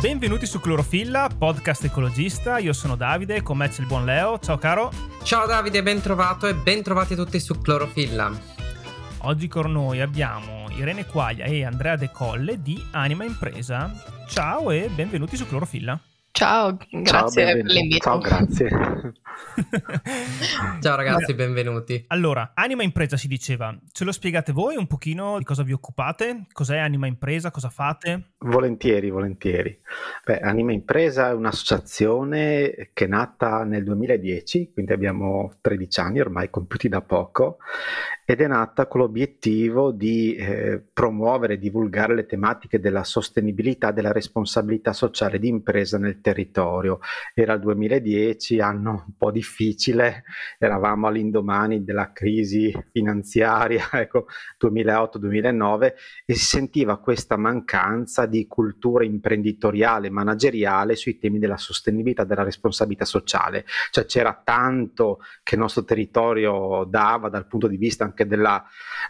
Benvenuti 0.00 0.46
su 0.46 0.60
Clorofilla, 0.60 1.28
podcast 1.36 1.82
ecologista. 1.82 2.58
Io 2.58 2.72
sono 2.72 2.94
Davide, 2.94 3.42
con 3.42 3.56
me 3.56 3.68
c'è 3.68 3.80
il 3.80 3.88
buon 3.88 4.04
Leo. 4.04 4.38
Ciao 4.38 4.56
caro. 4.56 4.92
Ciao 5.24 5.44
Davide, 5.44 5.82
ben 5.82 6.00
trovato 6.00 6.46
e 6.46 6.54
ben 6.54 6.84
trovati 6.84 7.16
tutti 7.16 7.40
su 7.40 7.60
Clorofilla. 7.60 8.30
Oggi 9.22 9.48
con 9.48 9.72
noi 9.72 10.00
abbiamo 10.00 10.68
Irene 10.70 11.04
Quaglia 11.04 11.46
e 11.46 11.64
Andrea 11.64 11.96
De 11.96 12.12
Colle 12.12 12.62
di 12.62 12.80
Anima 12.92 13.24
Impresa. 13.24 13.92
Ciao 14.28 14.70
e 14.70 14.88
benvenuti 14.88 15.36
su 15.36 15.48
Clorofilla. 15.48 15.98
Ciao, 16.30 16.76
grazie 16.88 17.44
Ciao, 17.44 17.54
per 17.56 17.64
l'invito. 17.64 18.04
Ciao, 18.04 18.18
grazie. 18.18 18.70
Ciao 20.80 20.94
ragazzi, 20.94 21.34
benvenuti. 21.34 22.04
Allora, 22.06 22.52
Anima 22.54 22.84
Impresa 22.84 23.16
si 23.16 23.26
diceva, 23.26 23.76
ce 23.90 24.04
lo 24.04 24.12
spiegate 24.12 24.52
voi 24.52 24.76
un 24.76 24.86
pochino 24.86 25.38
di 25.38 25.44
cosa 25.44 25.64
vi 25.64 25.72
occupate? 25.72 26.46
Cos'è 26.52 26.78
Anima 26.78 27.08
Impresa? 27.08 27.50
Cosa 27.50 27.70
fate? 27.70 28.34
Volentieri, 28.40 29.10
volentieri. 29.10 29.76
Beh, 30.24 30.38
Anima 30.38 30.70
Impresa 30.70 31.30
è 31.30 31.32
un'associazione 31.32 32.90
che 32.92 33.06
è 33.06 33.08
nata 33.08 33.64
nel 33.64 33.82
2010, 33.82 34.70
quindi 34.72 34.92
abbiamo 34.92 35.56
13 35.60 35.98
anni 35.98 36.20
ormai 36.20 36.48
compiuti 36.48 36.88
da 36.88 37.00
poco, 37.00 37.58
ed 38.24 38.42
è 38.42 38.46
nata 38.46 38.86
con 38.86 39.00
l'obiettivo 39.00 39.90
di 39.90 40.36
eh, 40.36 40.80
promuovere 40.92 41.54
e 41.54 41.58
divulgare 41.58 42.14
le 42.14 42.26
tematiche 42.26 42.78
della 42.78 43.02
sostenibilità 43.02 43.88
e 43.88 43.92
della 43.94 44.12
responsabilità 44.12 44.92
sociale 44.92 45.40
di 45.40 45.48
impresa 45.48 45.98
nel 45.98 46.20
territorio. 46.20 47.00
Era 47.34 47.54
il 47.54 47.60
2010, 47.60 48.60
anno 48.60 49.04
un 49.06 49.14
po' 49.16 49.32
difficile, 49.32 50.24
eravamo 50.58 51.08
all'indomani 51.08 51.82
della 51.82 52.12
crisi 52.12 52.70
finanziaria, 52.92 53.88
ecco, 53.98 54.26
2008-2009, 54.62 55.94
e 56.26 56.34
si 56.34 56.44
sentiva 56.44 56.98
questa 56.98 57.36
mancanza 57.36 58.26
di 58.28 58.46
cultura 58.46 59.04
imprenditoriale, 59.04 60.10
manageriale 60.10 60.94
sui 60.94 61.18
temi 61.18 61.38
della 61.38 61.56
sostenibilità, 61.56 62.24
della 62.24 62.44
responsabilità 62.44 63.04
sociale. 63.04 63.64
Cioè 63.90 64.04
c'era 64.04 64.40
tanto 64.44 65.20
che 65.42 65.56
il 65.56 65.60
nostro 65.60 65.84
territorio 65.84 66.84
dava 66.84 67.28
dal 67.28 67.46
punto 67.46 67.66
di 67.66 67.76
vista 67.76 68.04
anche 68.04 68.26
della 68.26 68.64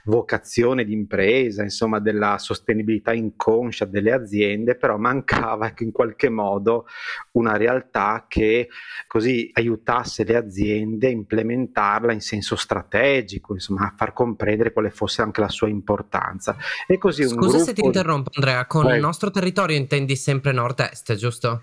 vocazione 0.04 0.84
di 0.84 0.92
impresa, 0.92 1.62
insomma 1.62 1.98
della 1.98 2.38
sostenibilità 2.38 3.12
inconscia 3.12 3.84
delle 3.84 4.12
aziende, 4.12 4.76
però 4.76 4.96
mancava 4.96 5.72
in 5.78 5.92
qualche 5.92 6.28
modo 6.28 6.86
una 7.32 7.56
realtà 7.56 8.24
che 8.28 8.68
così 9.06 9.50
aiutasse 9.52 10.24
le 10.24 10.36
aziende 10.36 11.08
a 11.08 11.10
implementarla 11.10 12.12
in 12.12 12.20
senso 12.20 12.56
strategico, 12.56 13.54
insomma 13.54 13.86
a 13.86 13.94
far 13.96 14.12
comprendere 14.12 14.72
quale 14.72 14.90
fosse 14.90 15.22
anche 15.22 15.40
la 15.40 15.48
sua 15.48 15.68
importanza. 15.68 16.56
E 16.86 16.98
così 16.98 17.22
un 17.22 17.28
Scusa 17.30 17.58
se 17.58 17.72
ti 17.72 17.84
interrompo 17.84 18.30
Andrea, 18.34 18.66
con 18.66 18.84
Beh, 18.84 18.98
nostro 19.08 19.30
territorio 19.30 19.74
intendi 19.76 20.16
sempre 20.16 20.52
nord-est, 20.52 21.14
giusto? 21.14 21.62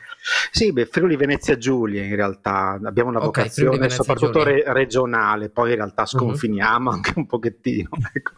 Sì, 0.52 0.72
beh, 0.72 0.88
Friuli 0.88 1.16
Venezia 1.16 1.58
Giulia 1.58 2.04
in 2.04 2.16
realtà 2.16 2.80
abbiamo 2.84 3.10
una 3.10 3.20
okay, 3.20 3.44
vocazione 3.44 3.90
soprattutto 3.90 4.44
re- 4.44 4.64
regionale, 4.66 5.50
poi 5.50 5.70
in 5.72 5.76
realtà 5.76 6.02
mhm. 6.02 6.08
sconfiniamo 6.08 6.90
uh-huh. 6.90 6.96
anche 6.96 7.14
un 7.16 7.26
pochettino. 7.26 7.90
Ecco. 8.16 8.32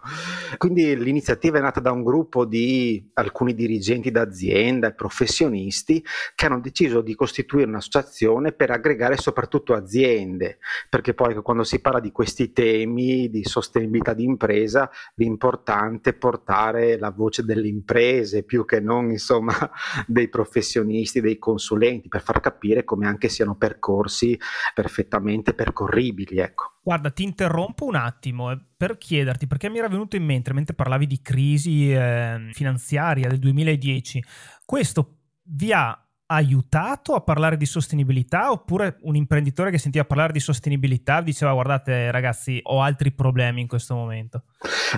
Quindi 0.57 0.97
l'iniziativa 0.97 1.59
è 1.59 1.61
nata 1.61 1.79
da 1.79 1.91
un 1.91 2.03
gruppo 2.03 2.45
di 2.45 3.11
alcuni 3.13 3.53
dirigenti 3.53 4.09
d'azienda 4.09 4.87
e 4.87 4.93
professionisti 4.93 6.03
che 6.33 6.45
hanno 6.47 6.59
deciso 6.59 7.01
di 7.01 7.13
costituire 7.13 7.67
un'associazione 7.67 8.53
per 8.53 8.71
aggregare 8.71 9.17
soprattutto 9.17 9.73
aziende, 9.75 10.57
perché 10.89 11.13
poi 11.13 11.35
quando 11.43 11.63
si 11.63 11.79
parla 11.79 11.99
di 11.99 12.11
questi 12.11 12.53
temi 12.53 13.29
di 13.29 13.43
sostenibilità 13.43 14.13
di 14.13 14.23
impresa, 14.23 14.89
l'importante 15.15 16.09
è 16.09 16.13
portare 16.13 16.97
la 16.97 17.11
voce 17.11 17.43
delle 17.43 17.67
imprese 17.67 18.43
più 18.43 18.65
che 18.65 18.79
non 18.79 18.96
non 18.99 19.11
insomma 19.11 19.53
dei 20.05 20.29
professionisti, 20.29 21.21
dei 21.21 21.37
consulenti, 21.37 22.07
per 22.07 22.21
far 22.21 22.39
capire 22.39 22.83
come 22.83 23.07
anche 23.07 23.29
siano 23.29 23.55
percorsi 23.55 24.37
perfettamente 24.73 25.53
percorribili. 25.53 26.37
Ecco. 26.37 26.73
Guarda, 26.81 27.11
ti 27.11 27.23
interrompo 27.23 27.85
un 27.85 27.95
attimo 27.95 28.51
eh, 28.51 28.59
per 28.75 28.97
chiederti, 28.97 29.47
perché 29.47 29.69
mi 29.69 29.79
era 29.79 29.89
venuto 29.89 30.15
in 30.15 30.23
mente 30.23 30.53
mentre 30.53 30.73
parlavi 30.73 31.05
di 31.07 31.21
crisi 31.21 31.91
eh, 31.91 32.49
finanziaria 32.53 33.27
del 33.27 33.39
2010, 33.39 34.23
questo 34.65 35.13
vi 35.49 35.71
ha 35.71 36.06
aiutato 36.27 37.13
a 37.13 37.21
parlare 37.21 37.55
di 37.55 37.65
sostenibilità 37.65 38.51
oppure 38.51 38.97
un 39.01 39.15
imprenditore 39.15 39.71
che 39.71 39.77
sentiva 39.77 40.03
parlare 40.03 40.33
di 40.33 40.39
sostenibilità 40.39 41.21
diceva 41.21 41.53
guardate 41.53 42.11
ragazzi 42.11 42.59
ho 42.63 42.81
altri 42.81 43.11
problemi 43.11 43.61
in 43.61 43.67
questo 43.67 43.95
momento? 43.95 44.43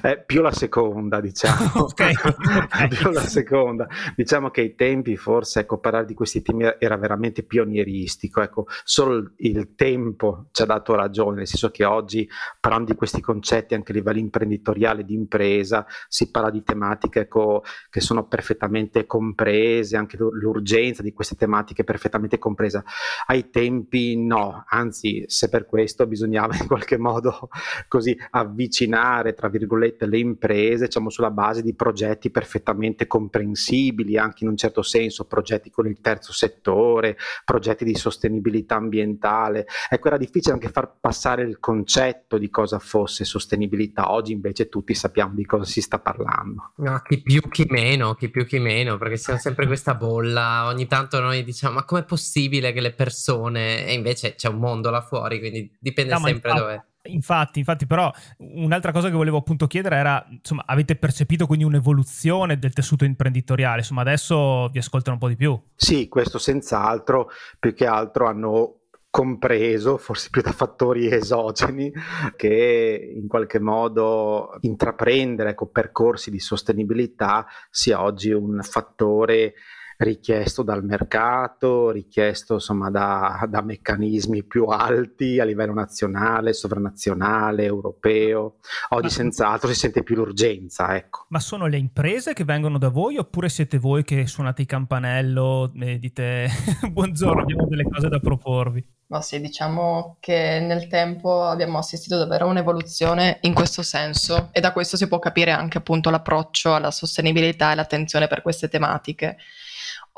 Eh, 0.04 0.24
più 0.26 0.42
la 0.42 0.52
seconda 0.52 1.20
diciamo, 1.20 1.84
okay. 1.86 2.14
più 2.90 3.12
la 3.12 3.22
seconda, 3.22 3.88
diciamo 4.16 4.50
che 4.50 4.62
ai 4.62 4.76
tempi 4.76 5.18
forse 5.18 5.62
ecco, 5.62 5.80
parlare 5.80 6.06
di 6.06 6.14
questi 6.14 6.42
temi 6.42 6.66
era 6.80 6.98
veramente 6.98 7.44
pionieristico, 7.44 8.42
ecco, 8.42 8.66
solo 8.84 9.34
il 9.38 9.76
tempo 9.76 10.48
ci 10.52 10.64
ha 10.64 10.66
dato 10.66 10.96
ragione, 10.96 11.38
nel 11.38 11.48
senso 11.48 11.70
che 11.70 11.86
oggi 11.86 12.28
parlando 12.60 12.92
di 12.92 12.98
questi 12.98 13.22
concetti 13.22 13.74
anche 13.76 13.92
a 13.92 13.96
livello 13.96 14.20
imprenditoriale 14.20 15.04
di 15.04 15.14
impresa 15.14 15.86
si 16.08 16.32
parla 16.32 16.50
di 16.50 16.64
tematiche 16.64 17.22
ecco, 17.22 17.64
che 17.90 18.00
sono 18.02 18.28
perfettamente 18.28 19.06
comprese, 19.06 19.98
anche 19.98 20.18
l'urgenza 20.18 21.04
di 21.04 21.12
queste 21.20 21.36
tematiche 21.36 21.84
perfettamente 21.84 22.38
compresa. 22.38 22.82
Ai 23.26 23.50
tempi 23.50 24.16
no, 24.16 24.64
anzi 24.70 25.26
se 25.28 25.50
per 25.50 25.66
questo 25.66 26.08
bisognava 26.08 26.56
in 26.56 26.66
qualche 26.66 26.98
modo 26.98 27.50
così 27.90 28.18
avvicinare, 28.30 29.34
tra 29.34 29.50
virgolette, 29.50 30.06
le 30.06 30.18
imprese, 30.18 30.86
diciamo 30.86 31.10
sulla 31.10 31.30
base 31.30 31.62
di 31.62 31.76
progetti 31.76 32.30
perfettamente 32.30 33.06
comprensibili, 33.06 34.18
anche 34.18 34.46
in 34.46 34.50
un 34.52 34.56
certo 34.56 34.82
senso, 34.82 35.26
progetti 35.26 35.70
con 35.70 35.88
il 35.88 36.00
terzo 36.00 36.32
settore, 36.32 37.18
progetti 37.44 37.84
di 37.84 37.96
sostenibilità 37.96 38.76
ambientale. 38.76 39.68
Ecco, 39.90 40.08
era 40.08 40.18
difficile 40.18 40.54
anche 40.54 40.70
far 40.70 40.90
passare 41.02 41.44
il 41.44 41.60
concetto 41.60 42.38
di 42.38 42.50
cosa 42.50 42.80
fosse 42.80 43.26
sostenibilità. 43.26 44.14
Oggi 44.14 44.32
invece 44.32 44.70
tutti 44.70 44.94
sappiamo 44.94 45.34
di 45.34 45.46
cosa 45.46 45.66
si 45.66 45.82
sta 45.82 46.00
parlando. 46.00 46.72
No, 46.78 47.02
chi 47.04 47.22
più 47.22 47.42
chi 47.50 47.66
meno, 47.68 48.14
chi 48.14 48.30
più 48.30 48.46
chi 48.46 48.60
meno, 48.60 48.98
perché 48.98 49.18
siamo 49.18 49.38
sempre 49.38 49.66
questa 49.66 49.96
bolla, 49.96 50.68
ogni 50.68 50.88
tanto 50.88 51.09
tanto 51.10 51.20
noi 51.20 51.44
diciamo 51.44 51.74
ma 51.74 51.84
com'è 51.84 52.04
possibile 52.04 52.72
che 52.72 52.80
le 52.80 52.94
persone 52.94 53.86
e 53.86 53.94
invece 53.94 54.36
c'è 54.36 54.48
un 54.48 54.60
mondo 54.60 54.90
là 54.92 55.02
fuori 55.02 55.40
quindi 55.40 55.76
dipende 55.80 56.14
no, 56.14 56.20
sempre 56.20 56.50
infatti, 56.50 56.66
dove 56.66 56.84
Infatti, 57.02 57.60
infatti, 57.60 57.88
però 57.88 58.12
un'altra 58.40 58.92
cosa 58.92 59.08
che 59.08 59.16
volevo 59.16 59.38
appunto 59.38 59.68
chiedere 59.68 59.96
era, 59.96 60.24
insomma, 60.30 60.64
avete 60.68 60.98
percepito 60.98 61.48
quindi 61.48 61.64
un'evoluzione 61.64 62.60
del 62.60 62.74
tessuto 62.74 63.06
imprenditoriale? 63.06 63.80
Insomma, 63.80 64.02
adesso 64.02 64.68
vi 64.68 64.80
ascoltano 64.80 65.14
un 65.14 65.22
po' 65.22 65.30
di 65.30 65.38
più. 65.38 65.60
Sì, 65.76 66.10
questo 66.10 66.38
senz'altro, 66.38 67.30
più 67.58 67.74
che 67.74 67.86
altro 67.86 68.28
hanno 68.28 68.80
compreso, 69.10 69.98
forse 69.98 70.30
più 70.30 70.42
da 70.42 70.52
fattori 70.52 71.12
esogeni, 71.12 71.92
che 72.36 73.12
in 73.16 73.28
qualche 73.28 73.60
modo 73.60 74.58
intraprendere 74.62 75.52
ecco, 75.52 75.68
percorsi 75.68 76.30
di 76.30 76.40
sostenibilità 76.40 77.48
sia 77.72 78.04
oggi 78.04 78.32
un 78.32 78.60
fattore 78.62 79.54
richiesto 80.00 80.64
dal 80.64 80.84
mercato, 80.84 81.92
richiesto 81.92 82.54
insomma 82.56 82.90
da, 82.90 83.46
da, 83.50 83.62
meccanismi 83.62 84.44
più 84.44 84.66
alti 84.66 85.40
a 85.40 85.44
livello 85.44 85.74
nazionale, 85.74 86.54
sovranazionale, 86.54 87.66
europeo. 87.66 88.56
Oggi 88.90 89.04
Ma... 89.04 89.10
senz'altro 89.10 89.68
si 89.70 89.76
sente 89.76 90.04
più 90.04 90.16
l'urgenza. 90.16 90.96
Ecco. 90.96 91.26
Ma 91.30 91.40
sono 91.40 91.68
le 91.68 91.78
imprese 91.78 92.34
che 92.34 92.46
vengono 92.46 92.78
da 92.78 92.88
voi 92.88 93.18
oppure 93.18 93.50
siete 93.50 93.78
voi 93.78 94.04
che 94.06 94.26
suonate 94.26 94.62
il 94.62 94.68
campanello 94.68 95.74
e 95.78 96.00
dite 96.00 96.48
buongiorno, 96.90 97.42
abbiamo 97.42 97.68
delle 97.68 97.84
cose 97.84 98.08
da 98.08 98.20
proporvi? 98.20 98.98
Ma 99.08 99.22
sì, 99.22 99.42
diciamo 99.42 100.18
che 100.20 100.60
nel 100.62 100.88
tempo 100.88 101.44
abbiamo 101.44 101.80
assistito 101.80 102.18
davvero 102.18 102.46
a 102.46 102.50
un'evoluzione 102.50 103.40
in 103.42 103.54
questo 103.54 103.82
senso 103.82 104.50
e 104.52 104.62
da 104.62 104.72
questo 104.72 104.98
si 104.98 105.08
può 105.08 105.20
capire 105.20 105.52
anche 105.52 105.80
appunto 105.80 106.10
l'approccio 106.10 106.76
alla 106.76 106.92
sostenibilità 106.92 107.72
e 107.72 107.76
l'attenzione 107.76 108.28
per 108.28 108.44
queste 108.44 108.70
tematiche. 108.70 109.38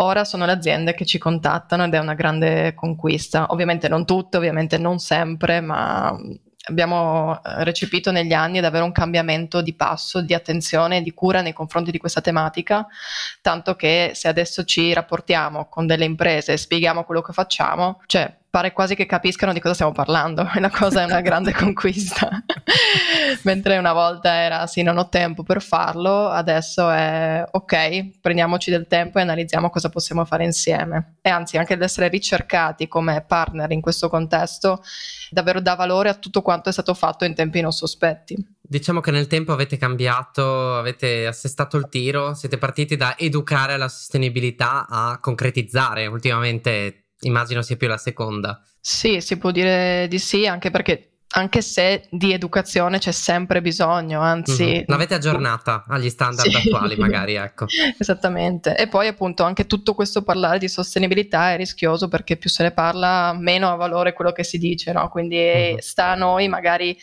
Ora 0.03 0.25
sono 0.25 0.45
le 0.45 0.53
aziende 0.53 0.95
che 0.95 1.06
ci 1.06 1.19
contattano 1.19 1.83
ed 1.83 1.94
è 1.94 2.00
una 2.00 2.15
grande 2.15 2.74
conquista. 2.74 3.45
Ovviamente 3.50 3.88
non 3.88 4.03
tutte, 4.03 4.38
ovviamente 4.38 4.80
non 4.80 4.98
sempre, 4.98 5.62
ma 5.62 6.18
abbiamo 6.69 7.36
eh, 7.44 7.63
recepito 7.63 8.12
negli 8.12 8.33
anni 8.33 8.57
ad 8.57 8.65
avere 8.65 8.83
un 8.83 8.92
cambiamento 8.92 9.62
di 9.62 9.75
passo, 9.75 10.21
di 10.21 10.33
attenzione 10.33 10.98
e 10.98 11.01
di 11.01 11.13
cura 11.13 11.42
nei 11.42 11.53
confronti 11.53 11.92
di 11.92 12.00
questa 12.00 12.19
tematica, 12.21 12.88
tanto 13.42 13.75
che 13.75 14.12
se 14.15 14.27
adesso 14.27 14.63
ci 14.63 14.92
rapportiamo 14.92 15.69
con 15.69 15.86
delle 15.86 16.06
imprese 16.06 16.53
e 16.53 16.57
spieghiamo 16.57 17.03
quello 17.03 17.21
che 17.21 17.33
facciamo, 17.33 18.01
cioè 18.07 18.41
pare 18.51 18.74
quasi 18.74 18.95
che 18.95 19.06
capiscano 19.06 19.53
di 19.53 19.62
cosa 19.62 19.74
stiamo 19.74 19.94
parlando 19.94 20.48
e 20.53 20.59
la 20.62 20.69
cosa 20.69 21.01
è 21.01 21.06
una 21.06 21.21
grande 21.21 21.53
conquista. 21.56 22.30
Mentre 23.44 23.77
una 23.77 23.94
volta 23.94 24.33
era 24.33 24.68
sì, 24.68 24.83
non 24.83 24.98
ho 24.98 25.09
tempo 25.09 25.42
per 25.42 25.62
farlo, 25.62 26.27
adesso 26.27 26.89
è 26.89 27.44
ok, 27.50 28.19
prendiamoci 28.19 28.69
del 28.69 28.88
tempo 28.88 29.18
e 29.18 29.21
analizziamo 29.21 29.69
cosa 29.69 29.89
possiamo 29.89 30.25
fare 30.25 30.44
insieme. 30.44 31.15
E 31.21 31.30
anzi, 31.30 31.57
anche 31.57 31.74
ad 31.74 31.81
essere 31.81 32.09
ricercati 32.09 32.88
come 32.88 33.24
partner 33.25 33.71
in 33.71 33.81
questo 33.81 34.09
contesto 34.09 34.83
davvero 35.31 35.62
dà 35.62 35.75
valore 35.75 36.09
a 36.09 36.15
tutto 36.15 36.42
quanto 36.42 36.68
è 36.68 36.74
stato 36.74 36.94
fatto 36.94 37.24
in 37.24 37.33
tempi 37.33 37.62
non 37.62 37.71
sospetti. 37.71 38.36
Diciamo 38.59 39.00
che 39.00 39.12
nel 39.12 39.27
tempo 39.27 39.53
avete 39.53 39.77
cambiato, 39.77 40.75
avete 40.75 41.25
assestato 41.25 41.77
il 41.77 41.88
tiro, 41.89 42.33
siete 42.33 42.57
partiti 42.57 42.98
da 42.98 43.18
educare 43.18 43.74
alla 43.74 43.88
sostenibilità 43.88 44.88
a 44.89 45.19
concretizzare. 45.19 46.06
Ultimamente 46.06 47.06
immagino 47.22 47.62
sia 47.62 47.78
più 47.78 47.88
la 47.88 47.98
seconda. 47.98 48.62
Sì, 48.80 49.22
si 49.22 49.38
può 49.38 49.52
dire 49.52 50.08
di 50.10 50.20
sì, 50.20 50.48
anche 50.48 50.72
perché 50.72 51.12
anche 51.34 51.62
se 51.62 52.08
di 52.10 52.34
educazione 52.34 53.00
c'è 53.00 53.12
sempre 53.12 53.62
bisogno, 53.62 54.20
anzi... 54.20 54.66
Mm-hmm. 54.66 54.84
L'avete 54.88 55.14
aggiornata 55.14 55.86
agli 55.88 56.10
standard 56.10 56.50
sì. 56.50 56.56
attuali 56.56 56.96
magari, 56.98 57.36
ecco. 57.36 57.68
Esattamente. 57.98 58.76
E 58.76 58.88
poi 58.88 59.08
appunto 59.08 59.44
anche 59.44 59.66
tutto 59.66 59.94
questo 59.94 60.24
parlare 60.24 60.58
di 60.58 60.68
sostenibilità 60.68 61.54
è 61.54 61.58
rischioso 61.58 62.08
perché 62.10 62.36
più 62.36 62.50
se 62.50 62.64
ne 62.64 62.72
parla 62.72 63.34
meno 63.34 63.72
ha 63.72 63.76
valore 63.76 64.14
quello 64.14 64.34
che 64.34 64.44
si 64.44 64.58
dice, 64.58 64.92
no? 64.92 65.08
Quindi 65.10 65.38
mm-hmm. 65.38 65.78
sta 65.78 66.08
a 66.08 66.16
noi 66.16 66.50
magari 66.50 66.98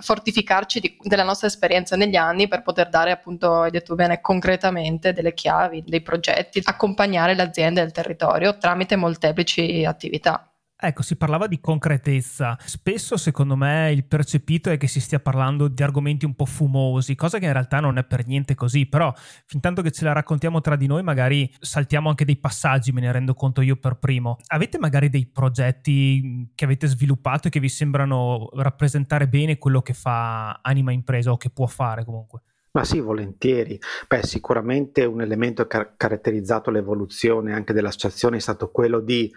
fortificarci 0.00 0.80
di, 0.80 0.96
della 1.02 1.22
nostra 1.22 1.46
esperienza 1.46 1.96
negli 1.96 2.16
anni 2.16 2.48
per 2.48 2.62
poter 2.62 2.88
dare 2.88 3.10
appunto, 3.10 3.62
hai 3.62 3.70
detto 3.70 3.94
bene, 3.94 4.20
concretamente 4.20 5.12
delle 5.12 5.34
chiavi, 5.34 5.84
dei 5.86 6.02
progetti, 6.02 6.60
accompagnare 6.64 7.34
le 7.34 7.42
aziende 7.42 7.80
del 7.80 7.92
territorio 7.92 8.58
tramite 8.58 8.96
molteplici 8.96 9.84
attività. 9.84 10.49
Ecco, 10.82 11.02
si 11.02 11.16
parlava 11.16 11.46
di 11.46 11.60
concretezza. 11.60 12.56
Spesso, 12.64 13.18
secondo 13.18 13.54
me, 13.54 13.92
il 13.92 14.06
percepito 14.06 14.70
è 14.70 14.78
che 14.78 14.86
si 14.86 14.98
stia 14.98 15.20
parlando 15.20 15.68
di 15.68 15.82
argomenti 15.82 16.24
un 16.24 16.34
po' 16.34 16.46
fumosi, 16.46 17.14
cosa 17.14 17.38
che 17.38 17.44
in 17.44 17.52
realtà 17.52 17.80
non 17.80 17.98
è 17.98 18.04
per 18.04 18.26
niente 18.26 18.54
così. 18.54 18.86
Però, 18.86 19.12
fin 19.44 19.60
tanto 19.60 19.82
che 19.82 19.90
ce 19.90 20.04
la 20.04 20.12
raccontiamo 20.12 20.62
tra 20.62 20.76
di 20.76 20.86
noi, 20.86 21.02
magari 21.02 21.52
saltiamo 21.60 22.08
anche 22.08 22.24
dei 22.24 22.38
passaggi, 22.38 22.92
me 22.92 23.02
ne 23.02 23.12
rendo 23.12 23.34
conto 23.34 23.60
io 23.60 23.76
per 23.76 23.98
primo. 23.98 24.38
Avete 24.46 24.78
magari 24.78 25.10
dei 25.10 25.26
progetti 25.26 26.50
che 26.54 26.64
avete 26.64 26.86
sviluppato 26.86 27.48
e 27.48 27.50
che 27.50 27.60
vi 27.60 27.68
sembrano 27.68 28.48
rappresentare 28.54 29.28
bene 29.28 29.58
quello 29.58 29.82
che 29.82 29.92
fa 29.92 30.60
Anima 30.62 30.92
Impresa 30.92 31.30
o 31.30 31.36
che 31.36 31.50
può 31.50 31.66
fare 31.66 32.04
comunque? 32.06 32.40
Ma 32.72 32.84
sì, 32.84 33.00
volentieri. 33.00 33.80
Beh, 34.06 34.22
sicuramente 34.22 35.04
un 35.04 35.20
elemento 35.20 35.66
che 35.66 35.76
ha 35.76 35.92
caratterizzato 35.96 36.70
l'evoluzione 36.70 37.52
anche 37.52 37.72
dell'associazione 37.72 38.36
è 38.36 38.40
stato 38.40 38.70
quello 38.70 39.00
di 39.00 39.28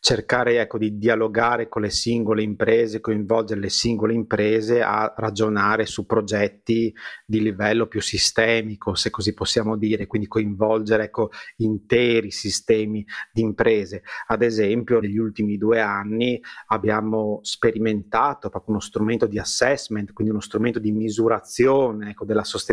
cercare 0.00 0.58
ecco, 0.58 0.78
di 0.78 0.96
dialogare 0.96 1.68
con 1.68 1.82
le 1.82 1.90
singole 1.90 2.42
imprese, 2.42 3.02
coinvolgere 3.02 3.60
le 3.60 3.68
singole 3.68 4.14
imprese 4.14 4.80
a 4.80 5.12
ragionare 5.14 5.84
su 5.84 6.06
progetti 6.06 6.90
di 7.26 7.42
livello 7.42 7.86
più 7.86 8.00
sistemico, 8.00 8.94
se 8.94 9.10
così 9.10 9.34
possiamo 9.34 9.76
dire, 9.76 10.06
quindi 10.06 10.26
coinvolgere 10.26 11.04
ecco, 11.04 11.28
interi 11.56 12.30
sistemi 12.30 13.04
di 13.30 13.42
imprese. 13.42 14.04
Ad 14.28 14.40
esempio, 14.40 15.00
negli 15.00 15.18
ultimi 15.18 15.58
due 15.58 15.80
anni 15.82 16.40
abbiamo 16.68 17.40
sperimentato 17.42 18.48
proprio 18.48 18.70
uno 18.70 18.80
strumento 18.80 19.26
di 19.26 19.38
assessment, 19.38 20.14
quindi 20.14 20.32
uno 20.32 20.40
strumento 20.40 20.78
di 20.78 20.92
misurazione 20.92 22.12
ecco, 22.12 22.24
della 22.24 22.42
sostenibilità 22.42 22.68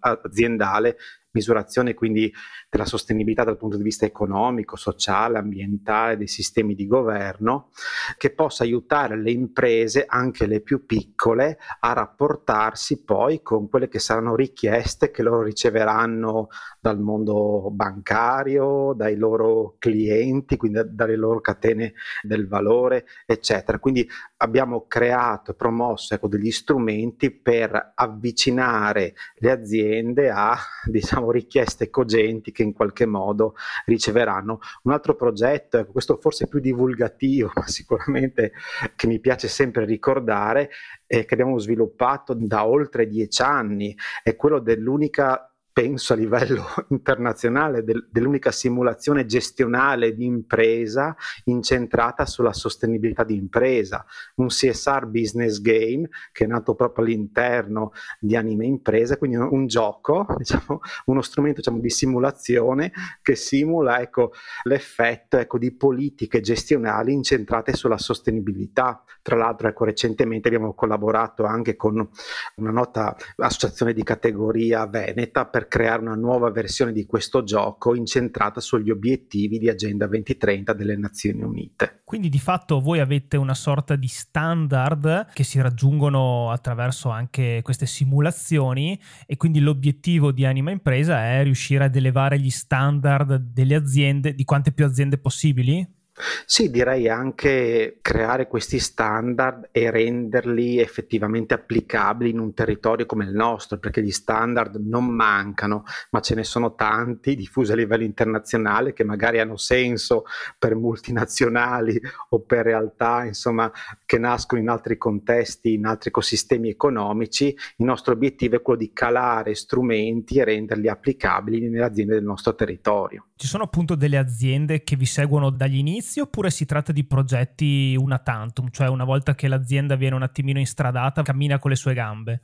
aziendale 0.00 0.96
misurazione 1.30 1.94
quindi 1.94 2.32
della 2.68 2.84
sostenibilità 2.84 3.44
dal 3.44 3.56
punto 3.56 3.76
di 3.76 3.82
vista 3.82 4.04
economico, 4.04 4.76
sociale, 4.76 5.38
ambientale, 5.38 6.16
dei 6.16 6.26
sistemi 6.26 6.74
di 6.74 6.86
governo, 6.86 7.70
che 8.16 8.30
possa 8.30 8.64
aiutare 8.64 9.16
le 9.16 9.30
imprese, 9.30 10.04
anche 10.06 10.46
le 10.46 10.60
più 10.60 10.84
piccole, 10.84 11.58
a 11.80 11.92
rapportarsi 11.92 13.04
poi 13.04 13.42
con 13.42 13.68
quelle 13.68 13.88
che 13.88 13.98
saranno 13.98 14.34
richieste 14.34 15.10
che 15.10 15.22
loro 15.22 15.42
riceveranno 15.42 16.48
dal 16.80 17.00
mondo 17.00 17.70
bancario, 17.70 18.92
dai 18.94 19.16
loro 19.16 19.76
clienti, 19.78 20.56
quindi 20.56 20.80
dalle 20.90 21.16
loro 21.16 21.40
catene 21.40 21.94
del 22.22 22.48
valore, 22.48 23.06
eccetera. 23.26 23.78
Quindi 23.78 24.08
abbiamo 24.38 24.86
creato 24.86 25.50
e 25.50 25.54
promosso 25.54 26.14
ecco, 26.14 26.28
degli 26.28 26.50
strumenti 26.50 27.30
per 27.30 27.92
avvicinare 27.94 29.14
le 29.36 29.50
aziende 29.50 30.30
a 30.30 30.56
diciamo, 30.84 31.30
richieste 31.30 31.90
cogenti 31.90 32.52
che 32.52 32.62
in 32.62 32.72
qualche 32.72 33.06
modo 33.06 33.54
riceveranno. 33.86 34.58
Un 34.82 34.92
altro 34.92 35.14
progetto, 35.14 35.78
ecco, 35.78 35.92
questo 35.92 36.18
forse 36.20 36.46
più 36.46 36.60
divulgativo, 36.60 37.50
ma 37.56 37.66
sicuramente 37.66 38.52
che 38.94 39.06
mi 39.06 39.20
piace 39.20 39.48
sempre 39.48 39.84
ricordare, 39.84 40.70
eh, 41.06 41.24
che 41.24 41.34
abbiamo 41.34 41.58
sviluppato 41.58 42.34
da 42.34 42.66
oltre 42.66 43.06
dieci 43.06 43.42
anni, 43.42 43.94
è 44.22 44.36
quello 44.36 44.58
dell'unica 44.60 45.52
penso 45.78 46.12
a 46.12 46.16
livello 46.16 46.64
internazionale, 46.90 47.84
del, 47.84 48.08
dell'unica 48.10 48.50
simulazione 48.50 49.26
gestionale 49.26 50.12
di 50.12 50.24
impresa 50.24 51.14
incentrata 51.44 52.26
sulla 52.26 52.52
sostenibilità 52.52 53.22
di 53.22 53.36
impresa, 53.36 54.04
un 54.36 54.48
CSR 54.48 55.06
business 55.06 55.60
game 55.60 56.08
che 56.32 56.42
è 56.42 56.46
nato 56.48 56.74
proprio 56.74 57.04
all'interno 57.04 57.92
di 58.18 58.34
Anime 58.34 58.66
Impresa, 58.66 59.16
quindi 59.18 59.36
un, 59.36 59.46
un 59.52 59.66
gioco, 59.68 60.26
diciamo, 60.36 60.80
uno 61.04 61.22
strumento 61.22 61.58
diciamo, 61.58 61.78
di 61.78 61.90
simulazione 61.90 62.90
che 63.22 63.36
simula 63.36 64.00
ecco, 64.00 64.32
l'effetto 64.64 65.38
ecco, 65.38 65.58
di 65.58 65.70
politiche 65.70 66.40
gestionali 66.40 67.12
incentrate 67.12 67.72
sulla 67.74 67.98
sostenibilità. 67.98 69.04
Tra 69.22 69.36
l'altro 69.36 69.68
ecco, 69.68 69.84
recentemente 69.84 70.48
abbiamo 70.48 70.74
collaborato 70.74 71.44
anche 71.44 71.76
con 71.76 72.08
una 72.56 72.70
nota 72.72 73.14
associazione 73.36 73.92
di 73.92 74.02
categoria 74.02 74.84
veneta 74.86 75.46
per 75.46 75.66
creare 75.68 76.02
una 76.02 76.14
nuova 76.14 76.50
versione 76.50 76.92
di 76.92 77.06
questo 77.06 77.44
gioco 77.44 77.94
incentrata 77.94 78.60
sugli 78.60 78.90
obiettivi 78.90 79.58
di 79.58 79.68
Agenda 79.68 80.06
2030 80.06 80.72
delle 80.72 80.96
Nazioni 80.96 81.42
Unite. 81.42 82.00
Quindi 82.04 82.28
di 82.28 82.38
fatto 82.38 82.80
voi 82.80 83.00
avete 83.00 83.36
una 83.36 83.54
sorta 83.54 83.94
di 83.94 84.08
standard 84.08 85.26
che 85.32 85.44
si 85.44 85.60
raggiungono 85.60 86.50
attraverso 86.50 87.10
anche 87.10 87.60
queste 87.62 87.86
simulazioni 87.86 88.98
e 89.26 89.36
quindi 89.36 89.60
l'obiettivo 89.60 90.32
di 90.32 90.44
Anima 90.46 90.70
Impresa 90.70 91.24
è 91.24 91.42
riuscire 91.42 91.84
ad 91.84 91.94
elevare 91.94 92.40
gli 92.40 92.50
standard 92.50 93.36
delle 93.36 93.74
aziende, 93.74 94.34
di 94.34 94.44
quante 94.44 94.72
più 94.72 94.84
aziende 94.84 95.18
possibili? 95.18 95.96
Sì, 96.44 96.70
direi 96.70 97.08
anche 97.08 97.98
creare 98.00 98.48
questi 98.48 98.78
standard 98.78 99.68
e 99.72 99.90
renderli 99.90 100.78
effettivamente 100.78 101.54
applicabili 101.54 102.30
in 102.30 102.38
un 102.38 102.54
territorio 102.54 103.06
come 103.06 103.24
il 103.24 103.32
nostro, 103.32 103.78
perché 103.78 104.02
gli 104.02 104.10
standard 104.10 104.76
non 104.76 105.06
mancano, 105.06 105.84
ma 106.10 106.20
ce 106.20 106.34
ne 106.34 106.44
sono 106.44 106.74
tanti 106.74 107.36
diffusi 107.36 107.72
a 107.72 107.76
livello 107.76 108.04
internazionale 108.04 108.92
che 108.92 109.04
magari 109.04 109.40
hanno 109.40 109.56
senso 109.56 110.24
per 110.58 110.74
multinazionali 110.74 112.00
o 112.30 112.40
per 112.40 112.64
realtà, 112.64 113.24
insomma, 113.24 113.70
che 114.04 114.18
nascono 114.18 114.60
in 114.60 114.68
altri 114.68 114.96
contesti, 114.96 115.74
in 115.74 115.86
altri 115.86 116.08
ecosistemi 116.10 116.68
economici. 116.68 117.46
Il 117.76 117.84
nostro 117.84 118.12
obiettivo 118.12 118.56
è 118.56 118.62
quello 118.62 118.80
di 118.80 118.92
calare 118.92 119.54
strumenti 119.54 120.38
e 120.38 120.44
renderli 120.44 120.88
applicabili 120.88 121.68
nelle 121.68 121.84
aziende 121.84 122.14
del 122.14 122.24
nostro 122.24 122.54
territorio. 122.54 123.26
Ci 123.36 123.46
sono 123.46 123.64
appunto 123.64 123.94
delle 123.94 124.16
aziende 124.16 124.82
che 124.82 124.96
vi 124.96 125.06
seguono 125.06 125.50
dagli 125.50 125.76
inizi 125.76 126.07
oppure 126.16 126.50
si 126.50 126.64
tratta 126.64 126.92
di 126.92 127.04
progetti 127.04 127.94
una 127.98 128.18
tantum, 128.18 128.70
cioè 128.70 128.88
una 128.88 129.04
volta 129.04 129.34
che 129.34 129.48
l'azienda 129.48 129.94
viene 129.94 130.14
un 130.14 130.22
attimino 130.22 130.58
instradata, 130.58 131.22
cammina 131.22 131.58
con 131.58 131.70
le 131.70 131.76
sue 131.76 131.94
gambe? 131.94 132.40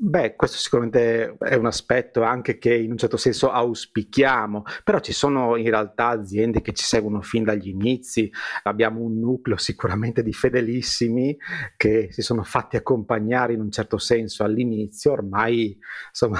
Beh, 0.00 0.36
questo 0.36 0.58
sicuramente 0.58 1.36
è 1.40 1.56
un 1.56 1.66
aspetto 1.66 2.22
anche 2.22 2.56
che 2.58 2.72
in 2.72 2.92
un 2.92 2.96
certo 2.96 3.16
senso 3.16 3.50
auspichiamo, 3.50 4.62
però 4.84 5.00
ci 5.00 5.12
sono 5.12 5.56
in 5.56 5.68
realtà 5.68 6.06
aziende 6.10 6.60
che 6.60 6.72
ci 6.72 6.84
seguono 6.84 7.20
fin 7.20 7.42
dagli 7.42 7.66
inizi, 7.66 8.30
abbiamo 8.62 9.00
un 9.00 9.18
nucleo 9.18 9.56
sicuramente 9.56 10.22
di 10.22 10.32
fedelissimi 10.32 11.36
che 11.76 12.10
si 12.12 12.22
sono 12.22 12.44
fatti 12.44 12.76
accompagnare 12.76 13.54
in 13.54 13.60
un 13.60 13.72
certo 13.72 13.98
senso 13.98 14.44
all'inizio, 14.44 15.10
ormai 15.10 15.76
insomma 16.10 16.38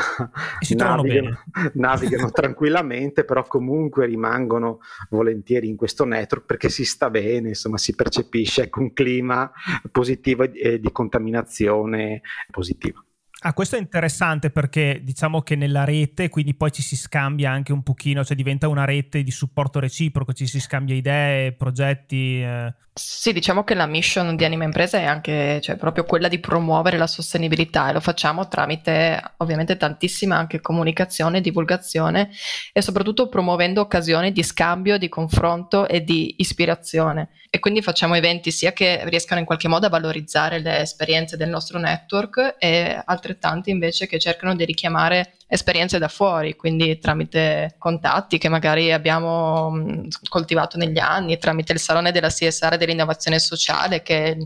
navigano, 0.76 1.42
navigano 1.74 2.30
tranquillamente, 2.30 3.24
però 3.24 3.42
comunque 3.42 4.06
rimangono 4.06 4.78
volentieri 5.10 5.66
in 5.66 5.74
questo 5.74 6.04
network 6.04 6.46
perché 6.46 6.68
si 6.68 6.84
sta 6.84 7.10
bene, 7.10 7.48
insomma 7.48 7.76
si 7.76 7.92
percepisce 7.96 8.70
un 8.76 8.92
clima 8.92 9.50
positivo 9.90 10.44
e 10.44 10.78
di 10.78 10.92
contaminazione 10.92 12.20
positiva. 12.52 13.02
Ah, 13.40 13.54
questo 13.54 13.76
è 13.76 13.78
interessante 13.78 14.50
perché 14.50 15.00
diciamo 15.04 15.42
che 15.42 15.54
nella 15.54 15.84
rete, 15.84 16.28
quindi 16.28 16.54
poi 16.54 16.72
ci 16.72 16.82
si 16.82 16.96
scambia 16.96 17.52
anche 17.52 17.72
un 17.72 17.84
pochino, 17.84 18.24
cioè 18.24 18.36
diventa 18.36 18.66
una 18.66 18.84
rete 18.84 19.22
di 19.22 19.30
supporto 19.30 19.78
reciproco, 19.78 20.32
ci 20.32 20.46
si 20.46 20.58
scambia 20.58 20.96
idee, 20.96 21.52
progetti. 21.52 22.42
Eh. 22.42 22.74
Sì, 22.98 23.32
diciamo 23.32 23.62
che 23.62 23.74
la 23.74 23.86
mission 23.86 24.34
di 24.34 24.44
Anima 24.44 24.64
Impresa 24.64 24.98
è 24.98 25.04
anche 25.04 25.60
cioè, 25.60 25.76
proprio 25.76 26.02
quella 26.02 26.26
di 26.26 26.40
promuovere 26.40 26.98
la 26.98 27.06
sostenibilità 27.06 27.88
e 27.88 27.92
lo 27.92 28.00
facciamo 28.00 28.48
tramite 28.48 29.22
ovviamente 29.36 29.76
tantissima 29.76 30.36
anche 30.36 30.60
comunicazione, 30.60 31.40
divulgazione 31.40 32.30
e 32.72 32.82
soprattutto 32.82 33.28
promuovendo 33.28 33.80
occasioni 33.80 34.32
di 34.32 34.42
scambio, 34.42 34.98
di 34.98 35.08
confronto 35.08 35.86
e 35.86 36.02
di 36.02 36.34
ispirazione. 36.38 37.28
E 37.50 37.60
quindi 37.60 37.82
facciamo 37.82 38.16
eventi 38.16 38.50
sia 38.50 38.72
che 38.72 39.02
riescano 39.04 39.38
in 39.38 39.46
qualche 39.46 39.68
modo 39.68 39.86
a 39.86 39.90
valorizzare 39.90 40.58
le 40.58 40.80
esperienze 40.80 41.36
del 41.36 41.50
nostro 41.50 41.78
network 41.78 42.56
e 42.58 43.00
altri 43.04 43.27
altrettanti 43.28 43.70
invece 43.70 44.06
che 44.06 44.18
cercano 44.18 44.54
di 44.54 44.64
richiamare 44.64 45.34
esperienze 45.46 45.98
da 45.98 46.08
fuori, 46.08 46.56
quindi 46.56 46.98
tramite 46.98 47.74
contatti 47.78 48.38
che 48.38 48.48
magari 48.48 48.92
abbiamo 48.92 49.70
mm, 49.70 50.06
coltivato 50.28 50.76
negli 50.76 50.98
anni, 50.98 51.38
tramite 51.38 51.72
il 51.72 51.78
Salone 51.78 52.12
della 52.12 52.28
CSR 52.28 52.76
dell'innovazione 52.76 53.38
sociale, 53.38 54.02
che 54.02 54.24
è 54.24 54.36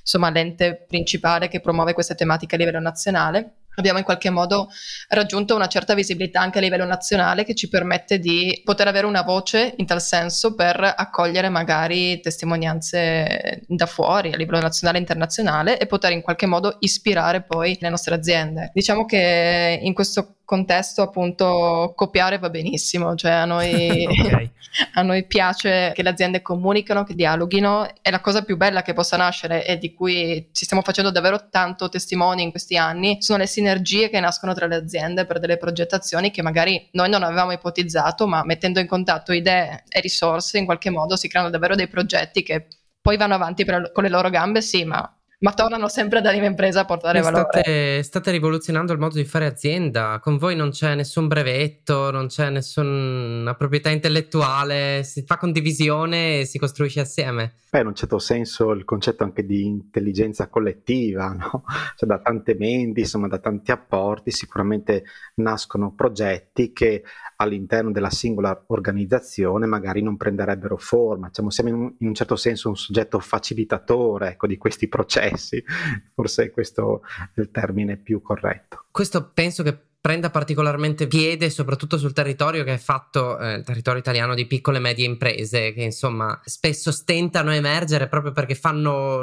insomma 0.00 0.30
l'ente 0.30 0.84
principale 0.88 1.48
che 1.48 1.60
promuove 1.60 1.92
queste 1.92 2.14
tematiche 2.14 2.54
a 2.54 2.58
livello 2.58 2.80
nazionale 2.80 3.61
abbiamo 3.76 3.98
in 3.98 4.04
qualche 4.04 4.30
modo 4.30 4.68
raggiunto 5.08 5.54
una 5.54 5.66
certa 5.66 5.94
visibilità 5.94 6.40
anche 6.40 6.58
a 6.58 6.60
livello 6.60 6.84
nazionale 6.84 7.44
che 7.44 7.54
ci 7.54 7.68
permette 7.68 8.18
di 8.18 8.60
poter 8.64 8.88
avere 8.88 9.06
una 9.06 9.22
voce 9.22 9.74
in 9.76 9.86
tal 9.86 10.00
senso 10.00 10.54
per 10.54 10.94
accogliere 10.96 11.48
magari 11.48 12.20
testimonianze 12.20 13.62
da 13.66 13.86
fuori 13.86 14.32
a 14.32 14.36
livello 14.36 14.60
nazionale 14.60 14.98
e 14.98 15.00
internazionale 15.00 15.78
e 15.78 15.86
poter 15.86 16.12
in 16.12 16.22
qualche 16.22 16.46
modo 16.46 16.76
ispirare 16.80 17.42
poi 17.42 17.76
le 17.80 17.88
nostre 17.88 18.14
aziende. 18.14 18.70
Diciamo 18.74 19.04
che 19.04 19.78
in 19.82 19.94
questo 19.94 20.36
contesto 20.44 21.02
appunto 21.02 21.92
copiare 21.96 22.38
va 22.38 22.50
benissimo, 22.50 23.14
cioè 23.14 23.32
a 23.32 23.44
noi, 23.44 24.06
okay. 24.20 24.50
a 24.94 25.02
noi 25.02 25.26
piace 25.26 25.92
che 25.94 26.02
le 26.02 26.10
aziende 26.10 26.42
comunicano, 26.42 27.04
che 27.04 27.14
dialoghino, 27.14 27.88
è 28.00 28.10
la 28.10 28.20
cosa 28.20 28.42
più 28.42 28.56
bella 28.56 28.82
che 28.82 28.92
possa 28.92 29.16
nascere 29.16 29.66
e 29.66 29.78
di 29.78 29.92
cui 29.92 30.48
ci 30.52 30.64
stiamo 30.64 30.82
facendo 30.82 31.10
davvero 31.10 31.48
tanto 31.48 31.88
testimoni 31.88 32.42
in 32.42 32.50
questi 32.50 32.76
anni, 32.76 33.18
sono 33.20 33.38
le 33.38 33.46
sinergie 33.46 34.08
che 34.08 34.20
nascono 34.20 34.54
tra 34.54 34.66
le 34.66 34.76
aziende 34.76 35.26
per 35.26 35.38
delle 35.38 35.56
progettazioni 35.56 36.30
che 36.30 36.42
magari 36.42 36.88
noi 36.92 37.08
non 37.08 37.22
avevamo 37.22 37.52
ipotizzato, 37.52 38.26
ma 38.26 38.44
mettendo 38.44 38.80
in 38.80 38.86
contatto 38.86 39.32
idee 39.32 39.84
e 39.88 40.00
risorse 40.00 40.58
in 40.58 40.64
qualche 40.64 40.90
modo 40.90 41.16
si 41.16 41.28
creano 41.28 41.50
davvero 41.50 41.74
dei 41.74 41.88
progetti 41.88 42.42
che 42.42 42.66
poi 43.00 43.16
vanno 43.16 43.34
avanti 43.34 43.64
per, 43.64 43.90
con 43.92 44.04
le 44.04 44.08
loro 44.08 44.30
gambe, 44.30 44.62
sì, 44.62 44.84
ma 44.84 45.16
ma 45.42 45.52
tornano 45.54 45.88
sempre 45.88 46.18
ad 46.18 46.26
anima 46.26 46.46
impresa 46.46 46.80
a 46.80 46.84
portare 46.84 47.18
e 47.18 47.22
valore. 47.22 47.46
State, 47.50 48.02
state, 48.04 48.30
rivoluzionando 48.30 48.92
il 48.92 48.98
modo 49.00 49.16
di 49.16 49.24
fare 49.24 49.46
azienda. 49.46 50.20
Con 50.22 50.38
voi 50.38 50.54
non 50.54 50.70
c'è 50.70 50.94
nessun 50.94 51.26
brevetto, 51.26 52.12
non 52.12 52.28
c'è 52.28 52.48
nessuna 52.48 53.54
proprietà 53.54 53.90
intellettuale, 53.90 55.02
si 55.02 55.24
fa 55.26 55.36
condivisione 55.36 56.40
e 56.40 56.44
si 56.44 56.58
costruisce 56.58 57.00
assieme. 57.00 57.54
Beh, 57.70 57.80
in 57.80 57.86
un 57.86 57.94
certo 57.94 58.20
senso 58.20 58.70
il 58.70 58.84
concetto 58.84 59.24
anche 59.24 59.44
di 59.44 59.64
intelligenza 59.64 60.48
collettiva, 60.48 61.32
no? 61.32 61.64
Cioè 61.96 62.08
da 62.08 62.20
tante 62.20 62.54
menti, 62.54 63.00
insomma, 63.00 63.26
da 63.26 63.38
tanti 63.38 63.72
apporti, 63.72 64.30
sicuramente 64.30 65.04
nascono 65.36 65.92
progetti 65.92 66.72
che 66.72 67.02
all'interno 67.42 67.90
della 67.90 68.10
singola 68.10 68.64
organizzazione 68.68 69.66
magari 69.66 70.02
non 70.02 70.16
prenderebbero 70.16 70.76
forma. 70.76 71.28
Diciamo, 71.28 71.50
siamo 71.50 71.70
in 71.70 71.74
un, 71.76 71.94
in 71.98 72.06
un, 72.08 72.14
certo 72.14 72.36
senso 72.36 72.68
un 72.68 72.76
soggetto 72.76 73.18
facilitatore 73.18 74.30
ecco, 74.30 74.46
di 74.46 74.56
questi 74.56 74.88
processi, 74.88 75.62
forse 76.14 76.50
questo 76.50 77.02
è 77.34 77.40
il 77.40 77.50
termine 77.50 77.96
più 77.96 78.20
corretto. 78.22 78.84
Questo 78.90 79.30
penso 79.32 79.62
che 79.62 79.78
prenda 80.02 80.30
particolarmente 80.30 81.06
piede 81.06 81.48
soprattutto 81.48 81.96
sul 81.96 82.12
territorio 82.12 82.64
che 82.64 82.74
è 82.74 82.78
fatto, 82.78 83.38
eh, 83.38 83.54
il 83.54 83.62
territorio 83.62 84.00
italiano 84.00 84.34
di 84.34 84.48
piccole 84.48 84.78
e 84.78 84.80
medie 84.80 85.06
imprese, 85.06 85.72
che 85.72 85.82
insomma 85.82 86.38
spesso 86.44 86.90
stentano 86.90 87.50
a 87.50 87.54
emergere 87.54 88.08
proprio 88.08 88.32
perché 88.32 88.56
fanno 88.56 89.22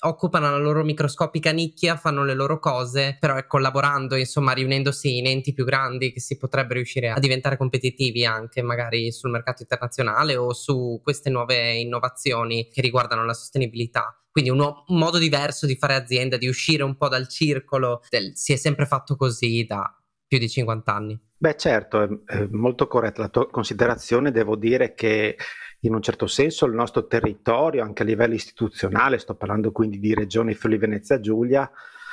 occupano 0.00 0.50
la 0.50 0.58
loro 0.58 0.82
microscopica 0.82 1.52
nicchia, 1.52 1.94
fanno 1.94 2.24
le 2.24 2.34
loro 2.34 2.58
cose, 2.58 3.16
però 3.20 3.36
è 3.36 3.46
collaborando, 3.46 4.16
insomma, 4.16 4.52
riunendosi 4.52 5.16
in 5.16 5.28
enti 5.28 5.52
più 5.52 5.64
grandi 5.64 6.12
che 6.12 6.20
si 6.20 6.36
potrebbero 6.36 6.74
riuscire 6.74 7.10
a 7.10 7.20
diventare 7.20 7.56
competitivi 7.56 8.24
anche 8.24 8.62
magari 8.62 9.12
sul 9.12 9.30
mercato 9.30 9.62
internazionale 9.62 10.36
o 10.36 10.52
su 10.52 11.00
queste 11.04 11.30
nuove 11.30 11.74
innovazioni 11.74 12.68
che 12.68 12.80
riguardano 12.80 13.24
la 13.24 13.32
sostenibilità. 13.32 14.20
Quindi 14.30 14.50
un, 14.50 14.60
un 14.60 14.98
modo 14.98 15.18
diverso 15.18 15.66
di 15.66 15.76
fare 15.76 15.94
azienda, 15.94 16.36
di 16.36 16.48
uscire 16.48 16.82
un 16.82 16.96
po' 16.96 17.08
dal 17.08 17.28
circolo 17.28 18.02
del 18.10 18.32
si 18.34 18.52
è 18.52 18.56
sempre 18.56 18.86
fatto 18.86 19.14
così 19.14 19.64
da 19.64 19.88
più 20.26 20.38
di 20.38 20.48
50 20.48 20.92
anni. 20.92 21.18
Beh 21.38 21.56
certo, 21.56 22.02
è, 22.26 22.46
molto 22.50 22.86
corretta 22.86 23.22
la 23.22 23.28
tua 23.28 23.48
considerazione, 23.48 24.30
devo 24.30 24.56
dire 24.56 24.94
che 24.94 25.36
in 25.80 25.94
un 25.94 26.02
certo 26.02 26.26
senso 26.26 26.66
il 26.66 26.72
nostro 26.72 27.06
territorio, 27.06 27.82
anche 27.82 28.02
a 28.02 28.06
livello 28.06 28.34
istituzionale, 28.34 29.18
sto 29.18 29.34
parlando 29.34 29.72
quindi 29.72 29.98
di 29.98 30.14
Regione 30.14 30.54
Friuli 30.54 30.78
Venezia 30.78 31.20
Giulia, 31.20 31.70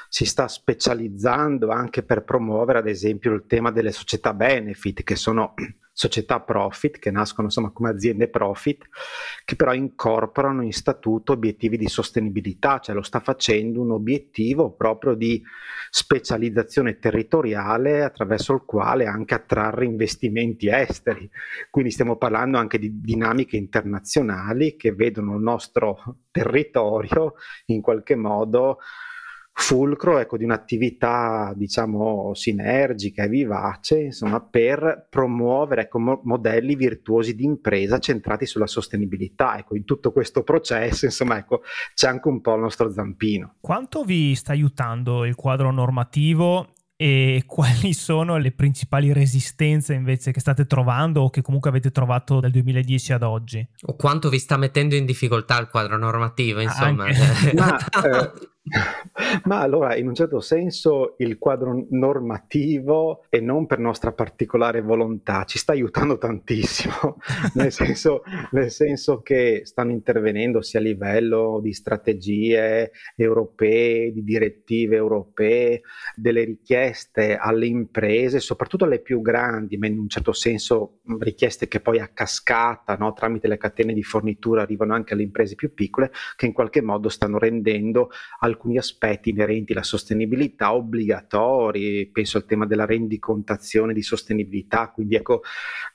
si 0.10 0.25
sta 0.25 0.48
specializzando 0.48 1.70
anche 1.70 2.03
per 2.03 2.24
promuovere 2.24 2.79
ad 2.79 2.88
esempio 2.88 3.34
il 3.34 3.46
tema 3.48 3.72
delle 3.72 3.91
società 3.91 4.34
benefit, 4.34 5.03
che 5.03 5.15
sono 5.15 5.53
società 5.93 6.41
profit, 6.41 6.97
che 6.97 7.12
nascono 7.12 7.47
insomma 7.47 7.69
come 7.69 7.89
aziende 7.89 8.27
profit, 8.27 8.89
che 9.45 9.55
però 9.55 9.73
incorporano 9.73 10.63
in 10.63 10.73
statuto 10.73 11.33
obiettivi 11.33 11.77
di 11.77 11.88
sostenibilità, 11.88 12.79
cioè 12.79 12.95
lo 12.95 13.03
sta 13.03 13.19
facendo 13.19 13.79
un 13.79 13.91
obiettivo 13.91 14.71
proprio 14.71 15.13
di 15.13 15.41
specializzazione 15.91 16.97
territoriale 16.97 18.03
attraverso 18.03 18.53
il 18.53 18.63
quale 18.65 19.05
anche 19.05 19.35
attrarre 19.35 19.85
investimenti 19.85 20.67
esteri. 20.67 21.29
Quindi 21.69 21.91
stiamo 21.91 22.17
parlando 22.17 22.57
anche 22.57 22.79
di 22.79 23.00
dinamiche 23.00 23.55
internazionali 23.55 24.75
che 24.75 24.93
vedono 24.93 25.35
il 25.35 25.43
nostro 25.43 26.17
territorio 26.31 27.35
in 27.67 27.81
qualche 27.81 28.15
modo 28.15 28.79
fulcro 29.55 30.17
ecco, 30.17 30.36
di 30.36 30.43
un'attività 30.43 31.53
diciamo 31.55 32.33
sinergica 32.33 33.24
e 33.24 33.29
vivace 33.29 34.00
insomma, 34.00 34.41
per 34.41 35.07
promuovere 35.10 35.83
ecco, 35.83 36.00
mo- 36.00 36.22
modelli 36.24 36.75
virtuosi 36.75 37.36
di 37.36 37.43
impresa 37.43 38.00
centrati 38.00 38.45
sulla 38.45 38.67
sostenibilità. 38.67 39.57
Ecco, 39.57 39.75
in 39.75 39.86
tutto 39.86 40.12
questo 40.12 40.43
processo 40.43 41.05
insomma, 41.05 41.38
ecco, 41.38 41.62
c'è 41.93 42.07
anche 42.07 42.27
un 42.27 42.41
po' 42.41 42.55
il 42.55 42.62
nostro 42.62 42.91
zampino. 42.91 43.55
Quanto 43.62 44.03
vi 44.03 44.33
sta 44.36 44.51
aiutando 44.51 45.24
il 45.24 45.36
quadro 45.36 45.72
normativo 45.72 46.74
e 46.95 47.43
quali 47.45 47.93
sono 47.93 48.38
le 48.38 48.51
principali 48.51 49.13
resistenze 49.13 49.93
invece 49.93 50.31
che 50.31 50.39
state 50.39 50.65
trovando 50.65 51.22
o 51.22 51.29
che 51.29 51.41
comunque 51.41 51.69
avete 51.69 51.91
trovato 51.91 52.39
dal 52.39 52.51
2010 52.51 53.13
ad 53.13 53.24
oggi? 53.24 53.67
O 53.88 53.95
quanto 53.95 54.29
vi 54.29 54.39
sta 54.39 54.57
mettendo 54.57 54.95
in 54.95 55.05
difficoltà 55.05 55.60
il 55.60 55.67
quadro 55.67 55.98
normativo, 55.98 56.60
insomma. 56.60 57.05
Ma, 57.53 57.77
eh, 58.05 58.31
ma 59.46 59.60
allora, 59.60 59.96
in 59.98 60.08
un 60.08 60.15
certo 60.15 60.39
senso, 60.39 61.15
il 61.17 61.38
quadro 61.38 61.86
normativo, 61.89 63.25
e 63.29 63.41
non 63.41 63.65
per 63.65 63.79
nostra 63.79 64.13
particolare 64.13 64.82
volontà, 64.82 65.43
ci 65.43 65.58
sta 65.58 65.74
aiutando 65.74 66.17
tantissimo, 66.17 67.17
nel, 67.55 67.72
senso, 67.72 68.24
nel 68.51 68.72
senso 68.72 69.22
che 69.22 69.62
stanno 69.65 69.91
intervenendo 69.91 70.62
sia 70.62 70.79
a 70.79 70.84
livello 70.84 71.60
di 71.62 71.74
strategie 71.74 72.91
europee, 73.17 74.13
di 74.13 74.24
direttive 74.24 74.96
europee, 74.96 75.82
delle 76.15 76.46
richieste 76.46 77.36
alle 77.36 77.65
imprese, 77.65 78.39
soprattutto 78.39 78.86
alle 78.86 79.01
più 79.01 79.22
grandi, 79.22 79.77
ma 79.77 79.88
in 79.88 80.00
un 80.00 80.08
certo 80.08 80.32
senso 80.32 81.00
richieste 81.20 81.67
che 81.67 81.82
poi 81.82 82.00
a 82.00 82.08
cascata, 82.08 82.96
no, 82.96 83.12
tramite 83.12 83.50
le 83.50 83.58
catene 83.58 83.93
di 83.93 84.03
fornitura, 84.03 84.62
arrivano 84.62 84.93
anche 84.93 85.13
alle 85.13 85.24
imprese 85.24 85.55
più 85.55 85.74
piccole, 85.74 86.12
che 86.38 86.46
in 86.46 86.53
qualche 86.53 86.82
modo 86.82 87.10
stanno 87.10 87.38
rendendo 87.38 88.10
al 88.39 88.52
alcuni 88.53 88.77
aspetti 88.77 89.29
inerenti 89.29 89.74
alla 89.74 89.83
sostenibilità 89.83 90.74
obbligatori, 90.74 92.10
penso 92.12 92.38
al 92.38 92.45
tema 92.45 92.65
della 92.65 92.86
rendicontazione 92.86 93.93
di 93.93 94.01
sostenibilità, 94.01 94.89
quindi 94.89 95.15
ecco, 95.15 95.41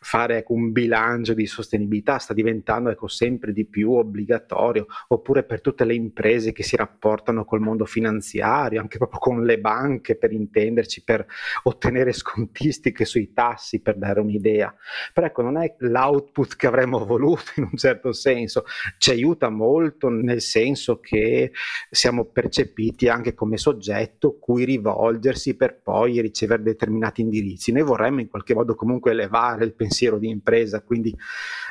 fare 0.01 0.39
ecco, 0.39 0.53
un 0.53 0.73
bilancio 0.73 1.35
di 1.35 1.47
sostenibilità 1.47 2.19
sta 2.19 2.35
diventando 2.35 2.91
ecco, 2.91 3.09
sempre 3.09 3.53
di 3.53 3.65
più 3.65 3.93
obbligatorio, 3.93 4.87
oppure 5.09 5.45
per 5.45 5.61
tutte 5.61 5.85
le 5.85 5.95
imprese 5.95 6.53
che 6.53 6.63
si 6.63 6.77
rapportano 6.77 7.45
col 7.45 7.61
mondo 7.61 7.85
finanziario, 7.85 8.81
anche 8.81 8.99
proprio 8.99 9.21
con 9.21 9.45
le 9.45 9.59
banche 9.59 10.17
per 10.17 10.33
intenderci, 10.33 11.03
per 11.03 11.27
ottenere 11.65 12.13
scontistiche 12.13 13.05
sui 13.05 13.33
tassi, 13.33 13.81
per 13.81 13.97
dare 13.97 14.21
un'idea. 14.21 14.75
Però 15.13 15.27
ecco, 15.27 15.43
non 15.43 15.57
è 15.57 15.75
l'output 15.79 16.57
che 16.57 16.67
avremmo 16.67 17.05
voluto 17.05 17.53
in 17.57 17.69
un 17.71 17.77
certo 17.77 18.13
senso, 18.13 18.65
ci 18.99 19.11
aiuta 19.11 19.49
molto 19.49 20.09
nel 20.09 20.41
senso 20.41 20.99
che 21.01 21.53
siamo 21.91 22.25
per 22.25 22.48
percepiti 22.49 23.09
anche 23.09 23.35
come 23.35 23.59
soggetto 23.59 24.39
cui 24.39 24.65
rivolgersi 24.65 25.55
per 25.55 25.81
poi 25.83 26.21
ricevere 26.21 26.63
determinati 26.63 27.21
indirizzi. 27.21 27.73
Noi 27.73 27.83
vorremmo 27.83 28.21
in 28.21 28.29
qualche 28.29 28.55
modo 28.55 28.75
comunque 28.75 29.11
elevare 29.11 29.65
il 29.65 29.75
pensiero 29.75 30.19
di 30.19 30.29
impresa, 30.31 30.81
quindi 30.83 31.15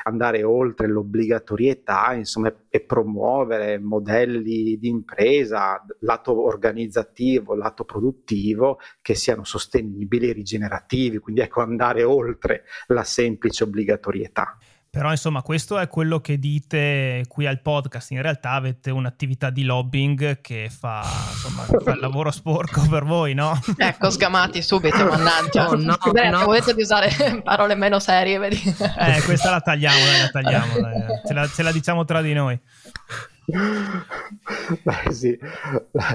andare 0.04 0.44
oltre 0.44 0.86
l'obbligatorietà 0.86 2.14
insomma, 2.14 2.54
e 2.68 2.80
promuovere 2.80 3.78
modelli 3.78 4.78
di 4.78 4.88
impresa, 4.88 5.84
lato 6.00 6.40
organizzativo, 6.44 7.54
lato 7.54 7.84
produttivo, 7.84 8.78
che 9.02 9.14
siano 9.14 9.44
sostenibili 9.44 10.28
e 10.30 10.32
rigenerativi, 10.32 11.18
quindi 11.18 11.40
ecco 11.40 11.60
andare 11.60 12.04
oltre 12.04 12.64
la 12.86 13.02
semplice 13.02 13.64
obbligatorietà. 13.64 14.56
Però 14.90 15.10
insomma 15.10 15.42
questo 15.42 15.78
è 15.78 15.86
quello 15.86 16.20
che 16.20 16.38
dite 16.38 17.24
qui 17.28 17.46
al 17.46 17.60
podcast, 17.60 18.10
in 18.12 18.22
realtà 18.22 18.52
avete 18.52 18.90
un'attività 18.90 19.50
di 19.50 19.62
lobbying 19.64 20.40
che 20.40 20.70
fa, 20.70 21.04
insomma, 21.30 21.62
fa 21.64 21.92
il 21.92 22.00
lavoro 22.00 22.30
sporco 22.30 22.86
per 22.88 23.04
voi, 23.04 23.34
no? 23.34 23.58
Ecco, 23.76 24.08
sgamati 24.10 24.62
subito, 24.62 24.96
mannaggia. 25.04 25.68
Oh, 25.68 25.74
no, 25.76 25.98
Beh, 26.10 26.30
no. 26.30 26.44
Volete 26.44 26.74
di 26.74 26.82
usare 26.82 27.10
parole 27.44 27.74
meno 27.74 27.98
serie, 27.98 28.38
vedi? 28.38 28.60
Eh, 28.98 29.22
questa 29.24 29.50
la 29.50 29.60
tagliamo, 29.60 29.98
dai, 29.98 30.20
la 30.20 30.28
tagliamo, 30.28 30.80
dai. 30.80 31.02
Ce, 31.26 31.34
la, 31.34 31.46
ce 31.46 31.62
la 31.62 31.72
diciamo 31.72 32.04
tra 32.04 32.22
di 32.22 32.32
noi. 32.32 32.58
Beh, 33.50 35.10
sì, 35.10 35.38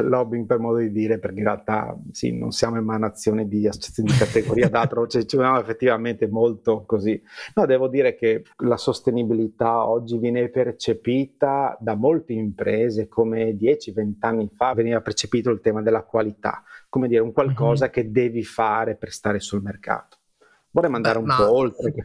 lobbying 0.02 0.46
per 0.46 0.60
modo 0.60 0.78
di 0.78 0.92
dire, 0.92 1.18
perché 1.18 1.40
in 1.40 1.46
realtà 1.46 1.98
sì, 2.12 2.32
non 2.32 2.52
siamo 2.52 2.78
emanazione 2.78 3.48
di 3.48 3.68
associazioni 3.68 4.12
di 4.12 4.18
categoria 4.18 4.70
d'altro, 4.70 5.08
cioè, 5.08 5.25
ci 5.25 5.36
vediamo 5.38 5.60
effettivamente 5.60 6.28
molto 6.28 6.84
così. 6.86 7.20
No, 7.56 7.66
devo 7.66 7.88
dire 7.88 8.13
che 8.16 8.44
la 8.58 8.78
sostenibilità 8.78 9.88
oggi 9.88 10.20
viene 10.20 10.50
percepita 10.50 11.75
da 11.80 11.96
molte 11.96 12.34
imprese 12.34 13.08
come 13.08 13.58
10-20 13.58 14.13
anni 14.20 14.50
fa 14.56 14.74
veniva 14.75 15.02
percepito 15.02 15.50
il 15.50 15.60
tema 15.60 15.82
della 15.82 16.04
qualità, 16.04 16.63
come 16.88 17.08
dire 17.08 17.22
un 17.22 17.32
qualcosa 17.32 17.86
mm-hmm. 17.86 17.94
che 17.94 18.12
devi 18.12 18.44
fare 18.44 18.96
per 18.96 19.12
stare 19.12 19.40
sul 19.40 19.63
mercato. 19.63 20.18
Vorrei 20.70 20.92
mandare 20.92 21.20
Beh, 21.20 21.32
un 21.32 21.36
po' 21.36 21.52
oltre. 21.52 21.94
Che 21.94 22.04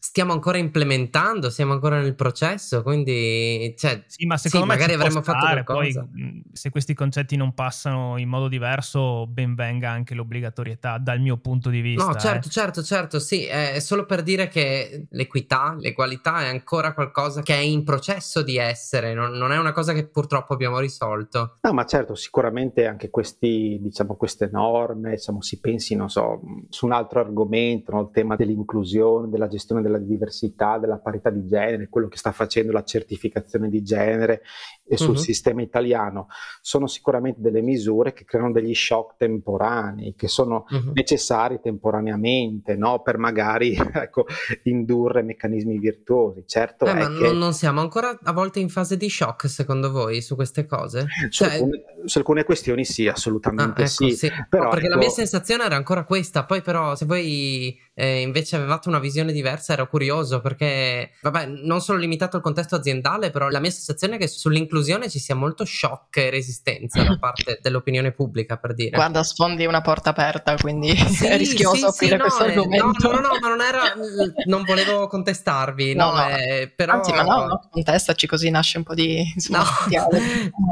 stiamo 0.00 0.32
ancora 0.32 0.56
implementando, 0.56 1.50
siamo 1.50 1.72
ancora 1.72 2.00
nel 2.00 2.14
processo, 2.14 2.82
quindi 2.82 3.74
cioè, 3.76 4.02
sì, 4.06 4.26
ma 4.26 4.38
secondo 4.38 4.66
sì, 4.66 4.72
me 4.72 4.78
magari 4.78 4.94
avremmo 4.94 5.22
fatto 5.22 5.46
qualcosa. 5.46 6.08
Poi, 6.10 6.42
se 6.52 6.70
questi 6.70 6.94
concetti 6.94 7.36
non 7.36 7.52
passano 7.52 8.16
in 8.18 8.28
modo 8.28 8.48
diverso, 8.48 9.26
ben 9.26 9.54
venga 9.54 9.90
anche 9.90 10.14
l'obbligatorietà 10.14 10.98
dal 10.98 11.20
mio 11.20 11.36
punto 11.36 11.68
di 11.68 11.80
vista. 11.80 12.06
No, 12.06 12.14
certo, 12.16 12.48
eh. 12.48 12.50
certo, 12.50 12.82
certo, 12.82 13.18
sì, 13.20 13.44
è 13.44 13.78
solo 13.78 14.06
per 14.06 14.22
dire 14.22 14.48
che 14.48 15.06
l'equità, 15.10 15.76
l'equalità 15.78 16.40
è 16.40 16.48
ancora 16.48 16.94
qualcosa 16.94 17.42
che 17.42 17.54
è 17.54 17.60
in 17.60 17.84
processo 17.84 18.42
di 18.42 18.56
essere, 18.56 19.12
non, 19.12 19.32
non 19.32 19.52
è 19.52 19.58
una 19.58 19.72
cosa 19.72 19.92
che 19.92 20.06
purtroppo 20.06 20.54
abbiamo 20.54 20.78
risolto. 20.78 21.58
No, 21.60 21.72
ma 21.72 21.84
certo, 21.84 22.14
sicuramente 22.14 22.86
anche 22.86 23.10
questi, 23.10 23.78
diciamo, 23.80 24.16
queste 24.16 24.48
norme, 24.50 25.10
diciamo, 25.10 25.42
si 25.42 25.60
pensi, 25.60 25.94
non 25.94 26.08
so, 26.08 26.40
su 26.70 26.86
un 26.86 26.92
altro 26.92 27.20
argomento, 27.20 27.92
no? 27.92 28.00
il 28.00 28.10
tema 28.12 28.34
dell'inclusione, 28.34 29.28
della 29.28 29.46
gestione 29.46 29.82
della 29.82 29.89
diversità, 29.98 30.78
della 30.78 30.98
parità 30.98 31.30
di 31.30 31.46
genere, 31.46 31.88
quello 31.88 32.08
che 32.08 32.16
sta 32.16 32.32
facendo 32.32 32.72
la 32.72 32.84
certificazione 32.84 33.68
di 33.68 33.82
genere 33.82 34.42
e 34.86 34.96
sul 34.96 35.10
uh-huh. 35.10 35.16
sistema 35.16 35.62
italiano, 35.62 36.26
sono 36.60 36.88
sicuramente 36.88 37.40
delle 37.40 37.60
misure 37.60 38.12
che 38.12 38.24
creano 38.24 38.50
degli 38.50 38.74
shock 38.74 39.16
temporanei, 39.16 40.14
che 40.16 40.26
sono 40.26 40.64
uh-huh. 40.68 40.92
necessari 40.94 41.60
temporaneamente, 41.60 42.74
no? 42.74 43.00
per 43.00 43.16
magari 43.16 43.76
ecco, 43.94 44.26
indurre 44.64 45.22
meccanismi 45.22 45.78
virtuosi. 45.78 46.42
Certo 46.46 46.86
eh, 46.86 46.94
ma 46.94 47.08
che... 47.08 47.32
non 47.32 47.52
siamo 47.52 47.80
ancora 47.80 48.18
a 48.20 48.32
volte 48.32 48.58
in 48.58 48.68
fase 48.68 48.96
di 48.96 49.08
shock, 49.08 49.48
secondo 49.48 49.92
voi, 49.92 50.22
su 50.22 50.34
queste 50.34 50.66
cose? 50.66 51.06
Su, 51.28 51.44
cioè... 51.44 51.54
alcune, 51.54 51.82
su 52.04 52.18
alcune, 52.18 52.44
questioni 52.44 52.84
sì, 52.84 53.06
assolutamente 53.06 53.82
ah, 53.82 53.84
ecco, 53.84 54.08
sì. 54.08 54.10
sì. 54.10 54.32
Però, 54.48 54.64
no, 54.64 54.70
perché 54.70 54.86
ecco... 54.86 54.94
la 54.94 55.00
mia 55.00 55.10
sensazione 55.10 55.64
era 55.64 55.76
ancora 55.76 56.04
questa, 56.04 56.44
poi 56.44 56.62
però 56.62 56.96
se 56.96 57.04
voi 57.04 57.78
eh, 58.00 58.22
invece 58.22 58.56
avevate 58.56 58.88
una 58.88 58.98
visione 58.98 59.30
diversa 59.30 59.74
ero 59.74 59.86
curioso 59.86 60.40
perché, 60.40 61.10
vabbè, 61.20 61.44
non 61.44 61.82
solo 61.82 61.98
limitato 61.98 62.36
al 62.36 62.42
contesto 62.42 62.74
aziendale, 62.74 63.28
però 63.30 63.50
la 63.50 63.60
mia 63.60 63.70
sensazione 63.70 64.16
è 64.16 64.18
che 64.18 64.26
sull'inclusione 64.26 65.10
ci 65.10 65.18
sia 65.18 65.34
molto 65.34 65.66
shock 65.66 66.16
e 66.16 66.30
resistenza 66.30 67.02
da 67.02 67.18
parte 67.20 67.58
dell'opinione 67.60 68.12
pubblica, 68.12 68.56
per 68.56 68.72
dire. 68.72 68.96
Guarda, 68.96 69.22
sfondi 69.22 69.66
una 69.66 69.82
porta 69.82 70.10
aperta, 70.10 70.54
quindi 70.56 70.96
sì, 71.12 71.26
è 71.26 71.36
rischioso 71.36 71.92
sì, 71.92 72.04
aprire 72.04 72.16
sì, 72.16 72.20
questo 72.22 72.44
no, 72.44 72.48
argomento. 72.48 73.10
No, 73.10 73.20
no, 73.20 73.20
no, 73.20 73.38
ma 73.38 73.48
non 73.48 73.60
era, 73.60 73.82
non 74.46 74.64
volevo 74.64 75.06
contestarvi, 75.06 75.94
no, 75.94 76.12
no, 76.12 76.26
eh, 76.26 76.72
però... 76.74 76.94
Anzi, 76.94 77.12
ma 77.12 77.22
no, 77.22 77.44
no, 77.44 77.68
contestaci 77.70 78.26
così 78.26 78.48
nasce 78.48 78.78
un 78.78 78.84
po' 78.84 78.94
di... 78.94 79.22
No. 79.48 79.62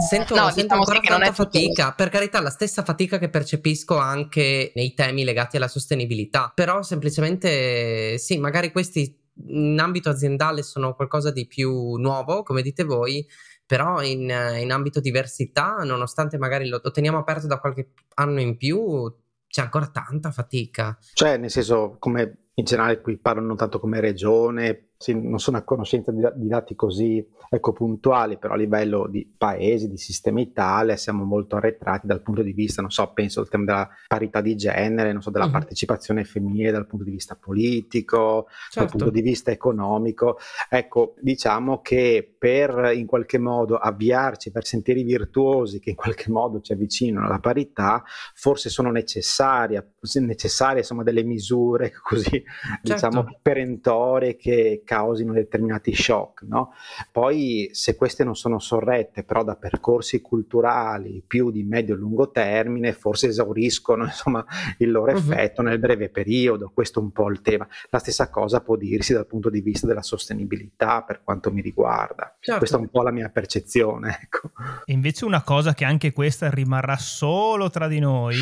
sento, 0.09 0.35
no, 0.35 0.51
sento 0.51 0.63
diciamo 0.63 0.81
ancora 0.81 1.01
tanta 1.01 1.33
fatica, 1.33 1.93
per 1.93 2.09
carità, 2.09 2.41
la 2.41 2.49
stessa 2.49 2.83
fatica 2.83 3.19
che 3.19 3.29
percepisco 3.29 3.99
anche 3.99 4.73
nei 4.75 4.95
temi 4.95 5.25
legati 5.25 5.59
alla 5.59 5.69
sostenibilità, 5.69 6.51
però 6.55 6.83
semplicemente 6.83 7.17
semplicemente 7.19 8.19
sì, 8.19 8.39
magari 8.39 8.71
questi 8.71 9.17
in 9.49 9.79
ambito 9.79 10.09
aziendale 10.09 10.63
sono 10.63 10.95
qualcosa 10.95 11.31
di 11.31 11.47
più 11.47 11.97
nuovo, 11.97 12.43
come 12.43 12.63
dite 12.63 12.85
voi, 12.85 13.27
però 13.67 14.03
in, 14.03 14.33
in 14.61 14.71
ambito 14.71 15.01
diversità, 15.01 15.77
nonostante 15.85 16.39
magari 16.39 16.69
lo, 16.69 16.81
lo 16.83 16.91
teniamo 16.91 17.19
aperto 17.19 17.47
da 17.47 17.59
qualche 17.59 17.93
anno 18.15 18.41
in 18.41 18.57
più, 18.57 19.13
c'è 19.47 19.63
ancora 19.63 19.87
tanta 19.89 20.31
fatica. 20.31 20.97
Cioè, 21.13 21.37
nel 21.37 21.51
senso, 21.51 21.97
come 21.99 22.49
in 22.55 22.65
generale 22.65 23.01
qui 23.01 23.19
parlo 23.19 23.43
non 23.43 23.57
tanto 23.57 23.79
come 23.79 24.01
regione, 24.01 24.88
sì, 25.01 25.15
non 25.15 25.39
sono 25.39 25.59
a 25.59 25.63
conoscenza 25.63 26.11
di, 26.11 26.27
di 26.35 26.49
dati 26.49 26.75
così 26.75 27.25
ecco, 27.49 27.73
puntuali, 27.73 28.37
però 28.37 28.55
a 28.55 28.57
livello 28.57 29.07
di 29.09 29.33
paese, 29.39 29.89
di 29.89 29.97
sistema 29.97 30.41
Italia, 30.41 30.97
siamo 30.97 31.23
molto 31.23 31.55
arretrati 31.55 32.09
dal 32.09 32.21
punto 32.21 32.43
di 32.43 32.53
vista, 32.53 32.81
non 32.81 32.91
so, 32.91 33.13
penso 33.13 33.39
al 33.39 33.49
tema 33.49 33.65
della 33.65 33.89
parità 34.09 34.41
di 34.41 34.57
genere, 34.57 35.13
non 35.13 35.23
so, 35.23 35.31
della 35.31 35.45
uh-huh. 35.45 35.53
partecipazione 35.53 36.25
femminile 36.25 36.73
dal 36.73 36.89
punto 36.89 37.05
di 37.05 37.13
vista 37.13 37.37
politico, 37.37 38.49
certo. 38.49 38.81
dal 38.81 38.89
punto 38.91 39.11
di 39.11 39.21
vista 39.23 39.53
economico. 39.53 40.39
Ecco, 40.69 41.15
diciamo 41.21 41.81
che 41.81 42.35
per 42.37 42.91
in 42.93 43.07
qualche 43.07 43.39
modo 43.39 43.77
avviarci 43.77 44.51
per 44.51 44.67
sentieri 44.67 45.05
virtuosi 45.05 45.79
che 45.79 45.91
in 45.91 45.97
qualche 45.97 46.29
modo 46.29 46.61
ci 46.61 46.73
avvicinano 46.73 47.27
alla 47.27 47.39
parità, 47.39 48.03
forse 48.35 48.69
sono 48.69 48.91
necessarie, 48.91 49.93
necessarie 50.15 50.79
insomma, 50.79 51.05
delle 51.05 51.23
misure 51.23 51.93
così, 52.03 52.43
certo. 52.43 52.81
diciamo, 52.83 53.39
perentorie 53.41 54.35
che 54.35 54.83
causino 54.89 55.35
determinati 55.35 55.95
shock. 55.95 56.45
No? 56.45 56.73
Poi 57.13 57.69
se 57.73 57.95
queste 57.95 58.25
non 58.25 58.35
sono 58.35 58.59
sorrette 58.59 59.23
però 59.23 59.45
da 59.45 59.55
percorsi 59.55 60.23
culturali 60.23 61.23
più 61.27 61.51
di 61.51 61.63
medio-lungo 61.63 62.31
termine, 62.31 62.95
forse 62.95 63.27
esauriscono 63.27 64.05
insomma, 64.09 64.43
il 64.79 64.91
loro 64.91 65.13
uh-huh. 65.13 65.19
effetto 65.19 65.61
nel 65.61 65.79
breve 65.79 66.09
periodo, 66.09 66.71
questo 66.73 67.01
è 67.01 67.03
un 67.03 67.11
po' 67.11 67.29
il 67.29 67.43
tema. 67.43 67.69
La 67.91 67.99
stessa 67.99 68.31
cosa 68.31 68.63
può 68.63 68.77
dirsi 68.77 69.13
dal 69.13 69.27
punto 69.27 69.51
di 69.51 69.61
vista 69.61 69.87
della 69.87 70.01
sostenibilità 70.01 71.03
per 71.03 71.21
quanto 71.23 71.53
mi 71.53 71.61
riguarda. 71.61 72.37
Certo. 72.41 72.59
Questa 72.59 72.79
è 72.79 72.81
un 72.81 72.89
po' 72.89 73.03
la 73.03 73.11
mia 73.11 73.29
percezione. 73.29 74.19
Ecco. 74.23 74.53
E 74.87 74.93
invece 74.95 75.27
una 75.27 75.43
cosa 75.43 75.75
che 75.75 75.85
anche 75.85 76.13
questa 76.13 76.49
rimarrà 76.49 76.97
solo 76.97 77.69
tra 77.69 77.89
di 77.89 77.99
noi, 77.99 78.37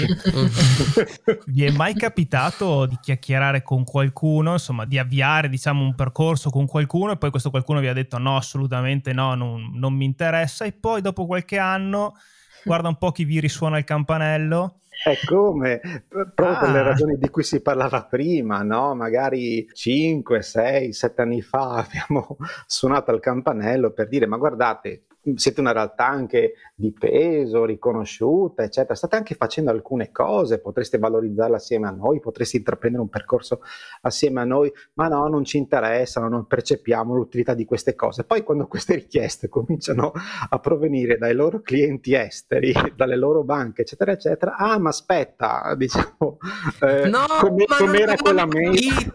vi 1.47 1.65
è 1.65 1.71
mai 1.73 1.95
capitato 1.95 2.87
di 2.87 2.97
chiacchierare 3.01 3.63
con 3.63 3.83
qualcuno, 3.83 4.53
insomma 4.53 4.85
di 4.85 4.97
avviare 4.97 5.49
diciamo 5.49 5.83
un 5.83 5.95
percorso 5.97 6.35
discorso 6.37 6.51
con 6.51 6.67
qualcuno 6.67 7.13
e 7.13 7.17
poi 7.17 7.31
questo 7.31 7.51
qualcuno 7.51 7.81
vi 7.81 7.89
ha 7.89 7.93
detto 7.93 8.19
no, 8.19 8.37
assolutamente 8.37 9.13
no, 9.13 9.35
non, 9.35 9.71
non 9.75 9.95
mi 9.95 10.05
interessa 10.05 10.65
e 10.65 10.73
poi 10.73 11.01
dopo 11.01 11.27
qualche 11.27 11.59
anno 11.59 12.15
guarda 12.63 12.89
un 12.89 12.99
po' 12.99 13.11
chi 13.11 13.25
vi 13.25 13.41
risuona 13.41 13.79
il 13.79 13.85
campanello 13.85 14.81
è 15.03 15.19
come 15.27 15.81
proprio 16.09 16.49
ah. 16.49 16.59
per 16.59 16.71
le 16.71 16.79
ah. 16.79 16.83
ragioni 16.83 17.17
di 17.19 17.29
cui 17.29 17.43
si 17.43 17.61
parlava 17.61 18.05
prima, 18.05 18.63
no? 18.63 18.95
Magari 18.95 19.69
5, 19.71 20.43
6, 20.43 20.93
7 20.93 21.23
anni 21.23 21.43
fa 21.43 21.85
abbiamo 21.85 22.37
suonato 22.67 23.11
al 23.11 23.21
campanello 23.21 23.93
per 23.93 24.09
dire 24.09 24.27
ma 24.27 24.37
guardate, 24.37 25.05
siete 25.35 25.61
una 25.61 25.73
realtà 25.73 26.07
anche 26.07 26.55
di 26.75 26.93
peso, 26.93 27.65
riconosciuta, 27.65 28.63
eccetera. 28.63 28.95
State 28.95 29.17
anche 29.17 29.35
facendo 29.35 29.71
alcune 29.71 30.11
cose, 30.13 30.61
potreste 30.61 30.99
valorizzarle 30.99 31.57
assieme 31.57 31.89
a 31.89 31.91
noi, 31.91 32.21
potreste 32.21 32.59
intraprendere 32.59 33.03
un 33.03 33.09
percorso 33.09 33.61
assieme 34.03 34.41
a 34.41 34.45
noi, 34.45 34.73
ma 34.95 35.09
no, 35.09 35.27
non 35.29 35.45
ci 35.45 35.57
interessano, 35.57 36.29
non 36.29 36.47
percepiamo 36.47 37.15
l'utilità 37.15 37.55
di 37.55 37.65
queste 37.65 37.95
cose. 37.95 38.25
Poi 38.25 38.43
quando 38.43 38.67
queste 38.77 38.95
richieste 38.95 39.49
cominciano 39.49 40.13
a 40.49 40.59
provenire 40.59 41.19
dai 41.19 41.35
loro 41.35 41.61
clienti 41.61 42.15
esteri, 42.15 42.73
dalle 42.95 43.17
loro 43.17 43.43
banche, 43.43 43.83
eccetera, 43.83 44.13
eccetera, 44.13 44.57
ah, 44.57 44.79
ma 44.79 44.91
aspetta, 44.91 45.75
diciamo, 45.79 46.39
eh, 46.83 47.09
no, 47.09 47.25
come, 47.41 47.65
com'era 47.67 48.17
quella 48.17 48.47
mail? 48.47 49.13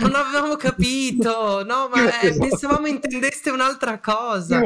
Non 0.00 0.14
avevamo 0.14 0.56
capito, 0.56 1.64
no, 1.64 1.88
ma 1.88 2.20
eh, 2.20 2.28
esatto. 2.28 2.48
pensavamo 2.48 2.86
intendeste 2.86 3.50
un'altra 3.50 3.98
cosa. 4.00 4.62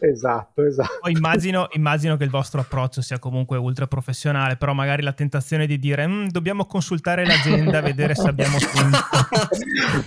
Esatto, 0.00 0.64
esatto. 0.64 0.98
Poi 1.00 1.12
immagino, 1.12 1.68
immagino, 1.72 2.16
che 2.16 2.24
il 2.24 2.30
vostro 2.30 2.60
approccio 2.60 3.00
sia 3.02 3.18
comunque 3.18 3.56
ultra 3.56 3.86
professionale, 3.86 4.56
però 4.56 4.72
magari 4.72 5.02
la 5.02 5.12
tentazione 5.12 5.66
di 5.66 5.78
dire 5.78 6.06
mm, 6.06 6.26
dobbiamo 6.28 6.66
consultare 6.66 7.24
l'agenda, 7.24 7.80
vedere 7.80 8.14
se 8.14 8.28
abbiamo 8.28 8.58
tempo. 8.58 8.98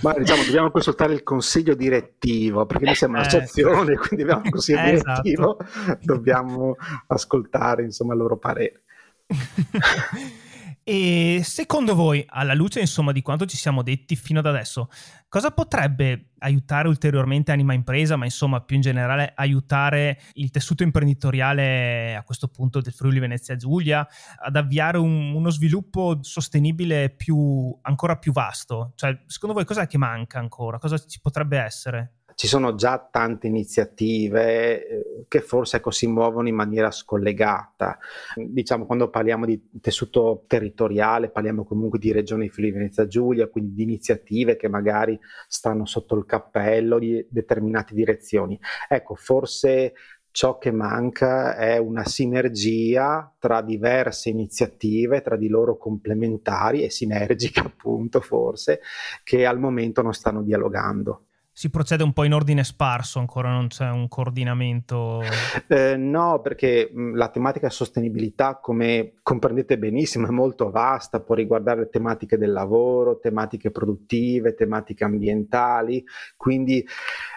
Ma 0.00 0.14
diciamo, 0.14 0.42
dobbiamo 0.44 0.70
consultare 0.70 1.14
il 1.14 1.22
consiglio 1.22 1.74
direttivo, 1.74 2.66
perché 2.66 2.84
noi 2.84 2.94
siamo 2.94 3.16
eh, 3.16 3.18
un'associazione, 3.20 3.92
sì. 3.92 4.08
quindi 4.08 4.22
abbiamo 4.22 4.42
un 4.44 4.50
consiglio 4.50 4.78
eh, 4.78 4.90
direttivo, 4.90 5.58
esatto. 5.60 5.98
dobbiamo 6.02 6.76
ascoltare 7.06 7.82
insomma 7.82 8.12
il 8.12 8.18
loro 8.18 8.36
parere. 8.36 8.82
E 10.86 11.40
secondo 11.42 11.94
voi, 11.94 12.22
alla 12.28 12.52
luce 12.52 12.78
insomma 12.78 13.10
di 13.12 13.22
quanto 13.22 13.46
ci 13.46 13.56
siamo 13.56 13.82
detti 13.82 14.16
fino 14.16 14.40
ad 14.40 14.46
adesso, 14.46 14.90
cosa 15.30 15.50
potrebbe 15.50 16.32
aiutare 16.40 16.88
ulteriormente 16.88 17.52
Anima 17.52 17.72
Impresa, 17.72 18.16
ma 18.16 18.26
insomma 18.26 18.60
più 18.60 18.76
in 18.76 18.82
generale 18.82 19.32
aiutare 19.34 20.20
il 20.34 20.50
tessuto 20.50 20.82
imprenditoriale 20.82 22.14
a 22.14 22.22
questo 22.22 22.48
punto 22.48 22.82
del 22.82 22.92
Friuli 22.92 23.18
Venezia 23.18 23.56
Giulia 23.56 24.06
ad 24.36 24.56
avviare 24.56 24.98
un, 24.98 25.32
uno 25.32 25.48
sviluppo 25.48 26.18
sostenibile 26.20 27.08
più, 27.08 27.74
ancora 27.80 28.18
più 28.18 28.32
vasto? 28.32 28.92
Cioè, 28.94 29.22
secondo 29.24 29.54
voi 29.54 29.64
cos'è 29.64 29.86
che 29.86 29.96
manca 29.96 30.38
ancora? 30.38 30.78
Cosa 30.78 30.98
ci 30.98 31.18
potrebbe 31.18 31.56
essere? 31.56 32.16
Ci 32.34 32.46
sono 32.46 32.74
già 32.74 33.08
tante 33.10 33.46
iniziative 33.46 34.86
eh, 34.86 35.24
che 35.28 35.40
forse 35.40 35.76
ecco, 35.76 35.90
si 35.90 36.06
muovono 36.06 36.48
in 36.48 36.54
maniera 36.54 36.90
scollegata. 36.90 37.98
Diciamo, 38.34 38.86
quando 38.86 39.08
parliamo 39.08 39.46
di 39.46 39.70
tessuto 39.80 40.44
territoriale, 40.46 41.30
parliamo 41.30 41.64
comunque 41.64 41.98
di 41.98 42.12
regioni 42.12 42.48
Friuli 42.48 42.72
Venezia 42.72 43.06
Giulia, 43.06 43.48
quindi 43.48 43.74
di 43.74 43.82
iniziative 43.82 44.56
che 44.56 44.68
magari 44.68 45.18
stanno 45.48 45.86
sotto 45.86 46.16
il 46.16 46.26
cappello 46.26 46.98
di 46.98 47.24
determinate 47.28 47.94
direzioni. 47.94 48.58
Ecco, 48.88 49.14
forse 49.14 49.94
ciò 50.30 50.58
che 50.58 50.72
manca 50.72 51.56
è 51.56 51.78
una 51.78 52.04
sinergia 52.04 53.32
tra 53.38 53.62
diverse 53.62 54.30
iniziative, 54.30 55.22
tra 55.22 55.36
di 55.36 55.46
loro 55.46 55.76
complementari 55.76 56.82
e 56.82 56.90
sinergiche 56.90 57.60
appunto 57.64 58.20
forse, 58.20 58.80
che 59.22 59.46
al 59.46 59.60
momento 59.60 60.02
non 60.02 60.12
stanno 60.12 60.42
dialogando 60.42 61.26
si 61.56 61.70
procede 61.70 62.02
un 62.02 62.12
po' 62.12 62.24
in 62.24 62.34
ordine 62.34 62.64
sparso, 62.64 63.20
ancora 63.20 63.48
non 63.48 63.68
c'è 63.68 63.88
un 63.88 64.08
coordinamento? 64.08 65.22
Eh, 65.68 65.96
no, 65.96 66.40
perché 66.40 66.90
la 66.92 67.28
tematica 67.28 67.70
sostenibilità, 67.70 68.58
come 68.60 69.12
comprendete 69.22 69.78
benissimo, 69.78 70.26
è 70.26 70.30
molto 70.30 70.72
vasta, 70.72 71.20
può 71.20 71.36
riguardare 71.36 71.88
tematiche 71.88 72.36
del 72.36 72.50
lavoro, 72.50 73.20
tematiche 73.20 73.70
produttive, 73.70 74.54
tematiche 74.54 75.04
ambientali, 75.04 76.04
quindi 76.36 76.84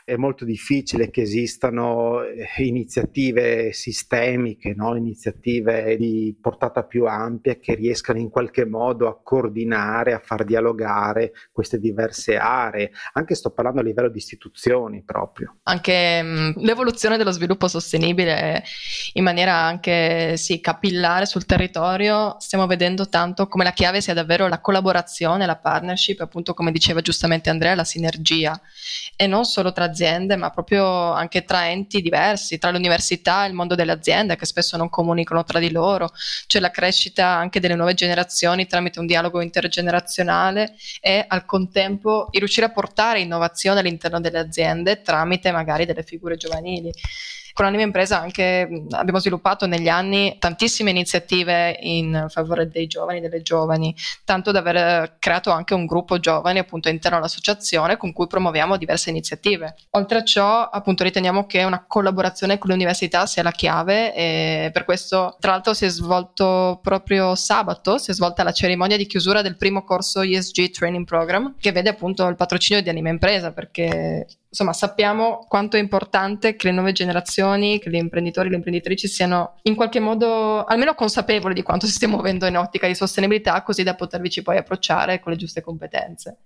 è 0.07 0.15
molto 0.15 0.45
difficile 0.45 1.09
che 1.09 1.23
esistano 1.23 2.23
eh, 2.23 2.47
iniziative 2.63 3.73
sistemiche, 3.73 4.73
no? 4.73 4.95
iniziative 4.95 5.97
di 5.97 6.33
portata 6.39 6.85
più 6.85 7.05
ampia 7.07 7.55
che 7.59 7.75
riescano 7.75 8.17
in 8.17 8.29
qualche 8.29 8.63
modo 8.63 9.09
a 9.09 9.19
coordinare, 9.21 10.13
a 10.13 10.21
far 10.23 10.45
dialogare 10.45 11.33
queste 11.51 11.77
diverse 11.77 12.37
aree. 12.37 12.89
Anche 13.15 13.35
sto 13.35 13.49
parlando 13.49 13.81
a 13.81 13.83
livello 13.83 14.07
di 14.07 14.19
istituzioni 14.19 15.03
proprio. 15.03 15.57
Anche 15.63 16.21
mh, 16.21 16.53
l'evoluzione 16.61 17.17
dello 17.17 17.31
sviluppo 17.31 17.67
sostenibile 17.67 18.63
in 19.11 19.25
maniera 19.25 19.55
anche 19.55 20.37
sì, 20.37 20.61
capillare 20.61 21.25
sul 21.25 21.43
territorio, 21.43 22.37
stiamo 22.39 22.65
vedendo 22.65 23.09
tanto 23.09 23.47
come 23.47 23.65
la 23.65 23.73
chiave 23.73 23.99
sia 23.99 24.13
davvero 24.13 24.47
la 24.47 24.61
collaborazione, 24.61 25.45
la 25.45 25.57
partnership, 25.57 26.21
appunto 26.21 26.53
come 26.53 26.71
diceva 26.71 27.01
giustamente 27.01 27.49
Andrea, 27.49 27.75
la 27.75 27.83
sinergia 27.83 28.57
e 29.17 29.27
non 29.27 29.43
solo 29.43 29.73
tra 29.73 29.83
aziende, 29.83 29.95
ma 30.37 30.49
proprio 30.49 30.85
anche 31.11 31.43
tra 31.43 31.69
enti 31.69 32.01
diversi, 32.01 32.57
tra 32.57 32.71
l'università 32.71 33.45
e 33.45 33.47
il 33.47 33.53
mondo 33.53 33.75
delle 33.75 33.91
aziende 33.91 34.35
che 34.35 34.45
spesso 34.45 34.77
non 34.77 34.89
comunicano 34.89 35.43
tra 35.43 35.59
di 35.59 35.71
loro, 35.71 36.11
cioè 36.47 36.61
la 36.61 36.71
crescita 36.71 37.25
anche 37.27 37.59
delle 37.59 37.75
nuove 37.75 37.93
generazioni 37.93 38.67
tramite 38.67 38.99
un 38.99 39.05
dialogo 39.05 39.41
intergenerazionale 39.41 40.75
e 40.99 41.23
al 41.27 41.45
contempo 41.45 42.27
riuscire 42.31 42.65
a 42.65 42.71
portare 42.71 43.21
innovazione 43.21 43.79
all'interno 43.79 44.19
delle 44.19 44.39
aziende 44.39 45.01
tramite 45.01 45.51
magari 45.51 45.85
delle 45.85 46.03
figure 46.03 46.37
giovanili 46.37 46.91
con 47.57 47.65
Anima 47.65 47.81
Impresa 47.81 48.21
anche 48.21 48.69
abbiamo 48.91 49.17
sviluppato 49.17 49.65
negli 49.65 49.87
anni 49.87 50.35
tantissime 50.37 50.91
iniziative 50.91 51.75
in 51.81 52.27
favore 52.29 52.67
dei 52.67 52.85
giovani 52.85 53.17
e 53.17 53.21
delle 53.21 53.41
giovani, 53.41 53.95
tanto 54.23 54.51
da 54.51 54.59
aver 54.59 55.15
creato 55.17 55.49
anche 55.49 55.73
un 55.73 55.87
gruppo 55.87 56.19
giovani 56.19 56.59
appunto 56.59 56.87
interno 56.87 57.17
all'associazione 57.17 57.97
con 57.97 58.13
cui 58.13 58.27
promuoviamo 58.27 58.77
diverse 58.77 59.09
iniziative. 59.09 59.75
Oltre 59.93 60.19
a 60.19 60.23
ciò 60.23 60.65
appunto 60.65 61.01
riteniamo 61.01 61.47
che 61.47 61.63
una 61.63 61.83
collaborazione 61.87 62.59
con 62.59 62.69
l'università 62.69 63.25
sia 63.25 63.41
la 63.41 63.49
chiave 63.49 64.13
e 64.13 64.69
per 64.71 64.85
questo 64.85 65.35
tra 65.39 65.53
l'altro 65.53 65.73
si 65.73 65.85
è 65.85 65.89
svolto 65.89 66.79
proprio 66.83 67.33
sabato, 67.33 67.97
si 67.97 68.11
è 68.11 68.13
svolta 68.13 68.43
la 68.43 68.51
cerimonia 68.51 68.97
di 68.97 69.07
chiusura 69.07 69.41
del 69.41 69.57
primo 69.57 69.83
corso 69.83 70.21
ESG 70.21 70.69
Training 70.69 71.07
Program 71.07 71.55
che 71.59 71.71
vede 71.71 71.89
appunto 71.89 72.27
il 72.27 72.35
patrocinio 72.35 72.83
di 72.83 72.89
Anima 72.89 73.09
Impresa 73.09 73.51
perché 73.51 74.27
insomma 74.49 74.73
sappiamo 74.73 75.45
quanto 75.47 75.77
è 75.77 75.79
importante 75.79 76.55
che 76.55 76.67
le 76.67 76.73
nuove 76.73 76.91
generazioni, 76.91 77.79
che 77.79 77.89
gli 77.89 77.95
imprenditori 77.95 78.47
e 78.47 78.49
le 78.51 78.55
imprenditrici 78.57 79.07
siano 79.07 79.59
in 79.63 79.75
qualche 79.75 79.99
modo 79.99 80.63
almeno 80.63 80.93
consapevoli 80.95 81.53
di 81.53 81.63
quanto 81.63 81.85
si 81.85 81.93
stia 81.93 82.07
muovendo 82.07 82.45
in 82.45 82.57
ottica 82.57 82.87
di 82.87 82.95
sostenibilità, 82.95 83.61
così 83.63 83.83
da 83.83 83.95
potervici 83.95 84.41
poi 84.41 84.57
approcciare 84.57 85.19
con 85.19 85.31
le 85.31 85.37
giuste 85.37 85.61
competenze. 85.61 86.37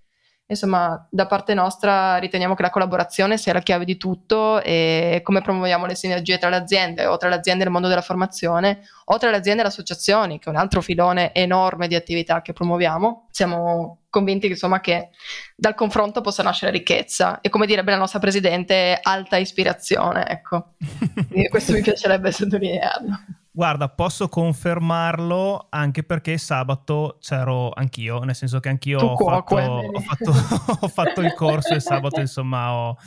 Insomma, 0.52 1.08
da 1.10 1.28
parte 1.28 1.54
nostra 1.54 2.18
riteniamo 2.18 2.56
che 2.56 2.62
la 2.62 2.70
collaborazione 2.70 3.38
sia 3.38 3.54
la 3.54 3.62
chiave 3.62 3.86
di 3.86 3.96
tutto 3.96 4.62
e 4.62 5.22
come 5.24 5.42
promuoviamo 5.42 5.86
le 5.86 5.96
sinergie 5.96 6.38
tra 6.38 6.50
le 6.50 6.58
aziende 6.58 7.06
o 7.06 7.16
tra 7.16 7.30
le 7.30 7.36
aziende 7.36 7.64
e 7.64 7.68
il 7.68 7.72
mondo 7.72 7.88
della 7.88 8.02
formazione 8.02 8.82
o 9.06 9.18
tra 9.18 9.30
le 9.30 9.38
aziende 9.38 9.62
e 9.62 9.64
le 9.64 9.70
associazioni, 9.70 10.40
che 10.40 10.48
è 10.48 10.50
un 10.50 10.58
altro 10.58 10.82
filone 10.82 11.34
enorme 11.34 11.88
di 11.88 11.96
attività 11.96 12.42
che 12.42 12.52
promuoviamo. 12.52 13.28
Siamo 13.32 14.00
convinti 14.10 14.48
insomma, 14.48 14.82
che 14.82 15.12
dal 15.56 15.74
confronto 15.74 16.20
possa 16.20 16.44
nascere 16.44 16.74
ricchezza 16.74 17.40
e 17.40 17.48
come 17.48 17.66
direbbe 17.66 17.92
la 17.92 17.98
nostra 17.98 18.20
presidente, 18.20 19.00
alta 19.02 19.38
ispirazione. 19.38 20.28
Ecco, 20.28 20.74
questo 21.50 21.72
mi 21.72 21.82
piacerebbe 21.82 22.30
sottolinearlo. 22.30 23.20
Guarda, 23.54 23.90
posso 23.90 24.30
confermarlo 24.30 25.68
anche 25.70 26.04
perché 26.04 26.38
sabato 26.38 27.18
c'ero 27.20 27.70
anch'io, 27.74 28.24
nel 28.24 28.34
senso 28.34 28.62
che 28.62 28.70
anch'io 28.70 29.00
ho 29.00 29.18
fatto, 29.18 29.56
ho, 29.56 30.00
fatto, 30.00 30.32
ho 30.80 30.88
fatto, 30.88 31.22
il 31.22 31.34
corso 31.34 31.74
e 31.74 31.82
sabato 31.82 32.22
insomma 32.22 32.72
ho, 32.72 32.98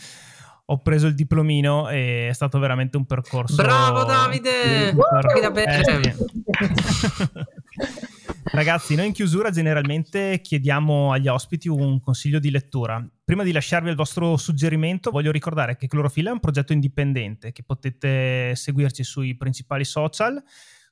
ho, 0.66 0.82
preso 0.82 1.06
il 1.06 1.14
diplomino 1.14 1.88
e 1.88 2.28
è 2.28 2.32
stato 2.32 2.58
veramente 2.58 2.96
un 2.96 3.06
percorso... 3.06 3.56
Bravo 3.56 4.04
Davide! 4.04 4.94
Per... 4.94 5.66
Eh, 5.66 6.14
Ragazzi, 8.52 8.94
noi 8.94 9.06
in 9.06 9.12
chiusura 9.12 9.50
generalmente 9.50 10.40
chiediamo 10.40 11.12
agli 11.12 11.28
ospiti 11.28 11.68
un 11.68 12.00
consiglio 12.00 12.38
di 12.38 12.50
lettura. 12.50 13.04
Prima 13.24 13.42
di 13.42 13.52
lasciarvi 13.52 13.90
il 13.90 13.96
vostro 13.96 14.36
suggerimento, 14.36 15.10
voglio 15.10 15.32
ricordare 15.32 15.76
che 15.76 15.88
Clorofilla 15.88 16.30
è 16.30 16.32
un 16.32 16.40
progetto 16.40 16.72
indipendente 16.72 17.52
che 17.52 17.64
potete 17.64 18.54
seguirci 18.54 19.02
sui 19.02 19.36
principali 19.36 19.84
social, 19.84 20.40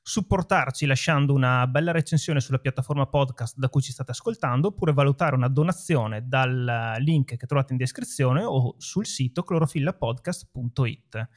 supportarci 0.03 0.85
lasciando 0.85 1.33
una 1.33 1.65
bella 1.65 1.93
recensione 1.93 2.41
sulla 2.41 2.59
piattaforma 2.59 3.07
podcast 3.07 3.57
da 3.57 3.69
cui 3.69 3.81
ci 3.81 3.93
state 3.93 4.11
ascoltando, 4.11 4.67
oppure 4.67 4.91
valutare 4.91 5.35
una 5.35 5.47
donazione 5.47 6.27
dal 6.27 6.95
link 6.99 7.37
che 7.37 7.47
trovate 7.47 7.71
in 7.71 7.79
descrizione 7.79 8.43
o 8.43 8.75
sul 8.77 9.05
sito 9.05 9.43
clorofillapodcast.it. 9.43 11.29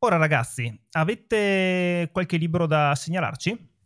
Ora 0.00 0.16
ragazzi, 0.16 0.80
avete 0.92 2.10
qualche 2.12 2.36
libro 2.36 2.66
da 2.66 2.94
segnalarci? 2.94 3.76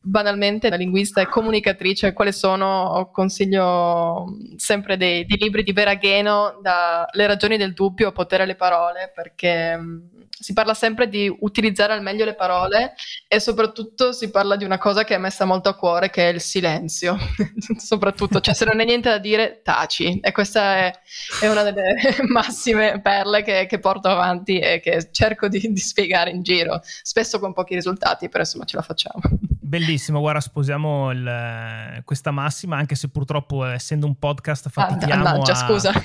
Banalmente 0.00 0.68
da 0.68 0.76
linguista 0.76 1.20
e 1.20 1.28
comunicatrice, 1.28 2.12
quali 2.12 2.32
sono, 2.32 3.10
consiglio 3.12 4.36
sempre 4.56 4.96
dei, 4.96 5.26
dei 5.26 5.38
libri 5.38 5.62
di 5.62 5.72
Veragheno, 5.72 6.58
da 6.62 7.06
Le 7.12 7.26
ragioni 7.26 7.56
del 7.56 7.74
dubbio, 7.74 8.12
potere 8.12 8.44
alle 8.44 8.54
parole, 8.54 9.12
perché 9.14 9.76
mm, 9.76 9.98
si 10.40 10.52
parla 10.52 10.74
sempre 10.74 11.08
di 11.08 11.34
utilizzare 11.40 11.92
al 11.92 12.02
meglio 12.02 12.24
le 12.24 12.34
parole 12.34 12.94
e 13.26 13.40
soprattutto 13.40 14.12
si 14.12 14.30
parla 14.30 14.56
di 14.56 14.64
una 14.64 14.78
cosa 14.78 15.04
che 15.04 15.14
è 15.14 15.18
messa 15.18 15.44
molto 15.44 15.68
a 15.68 15.74
cuore, 15.74 16.10
che 16.10 16.28
è 16.28 16.32
il 16.32 16.40
silenzio. 16.40 17.16
soprattutto, 17.76 18.40
cioè 18.40 18.54
se 18.54 18.64
non 18.64 18.78
hai 18.78 18.86
niente 18.86 19.08
da 19.08 19.18
dire, 19.18 19.60
taci. 19.62 20.20
E 20.20 20.32
questa 20.32 20.76
è, 20.76 20.92
è 21.40 21.48
una 21.48 21.62
delle 21.64 21.96
massime 22.28 23.00
perle 23.00 23.42
che, 23.42 23.66
che, 23.66 23.78
porto 23.80 24.08
avanti 24.08 24.58
e 24.58 24.80
che 24.80 25.08
cerco 25.10 25.48
di, 25.48 25.60
di 25.72 25.80
spiegare 25.80 26.30
in 26.30 26.42
giro, 26.42 26.80
spesso 27.02 27.38
con 27.38 27.52
pochi 27.52 27.74
risultati, 27.74 28.28
però 28.28 28.42
insomma 28.44 28.64
ce 28.64 28.76
la 28.76 28.82
facciamo. 28.82 29.20
Bellissimo, 29.68 29.87
guarda, 30.20 30.40
sposiamo 30.40 31.10
il, 31.10 32.02
questa 32.04 32.30
massima, 32.30 32.76
anche 32.76 32.94
se 32.94 33.08
purtroppo 33.08 33.64
essendo 33.64 34.06
un 34.06 34.18
podcast 34.18 34.68
fatichiamo 34.68 35.26
Annaggia, 35.26 35.52
a... 35.52 35.54
scusa. 35.54 35.92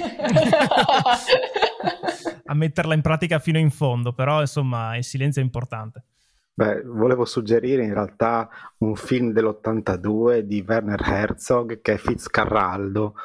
a 2.45 2.53
metterla 2.53 2.93
in 2.93 3.01
pratica 3.01 3.39
fino 3.39 3.57
in 3.57 3.71
fondo, 3.71 4.13
però 4.13 4.41
insomma 4.41 4.95
il 4.95 5.03
silenzio 5.03 5.41
è 5.41 5.45
importante. 5.45 6.03
Beh, 6.55 6.83
volevo 6.83 7.25
suggerire 7.25 7.83
in 7.83 7.93
realtà 7.93 8.47
un 8.79 8.95
film 8.95 9.31
dell'82 9.31 10.39
di 10.39 10.63
Werner 10.65 11.01
Herzog 11.01 11.81
che 11.81 11.93
è 11.93 11.97
Fitzcarraldo, 11.97 13.15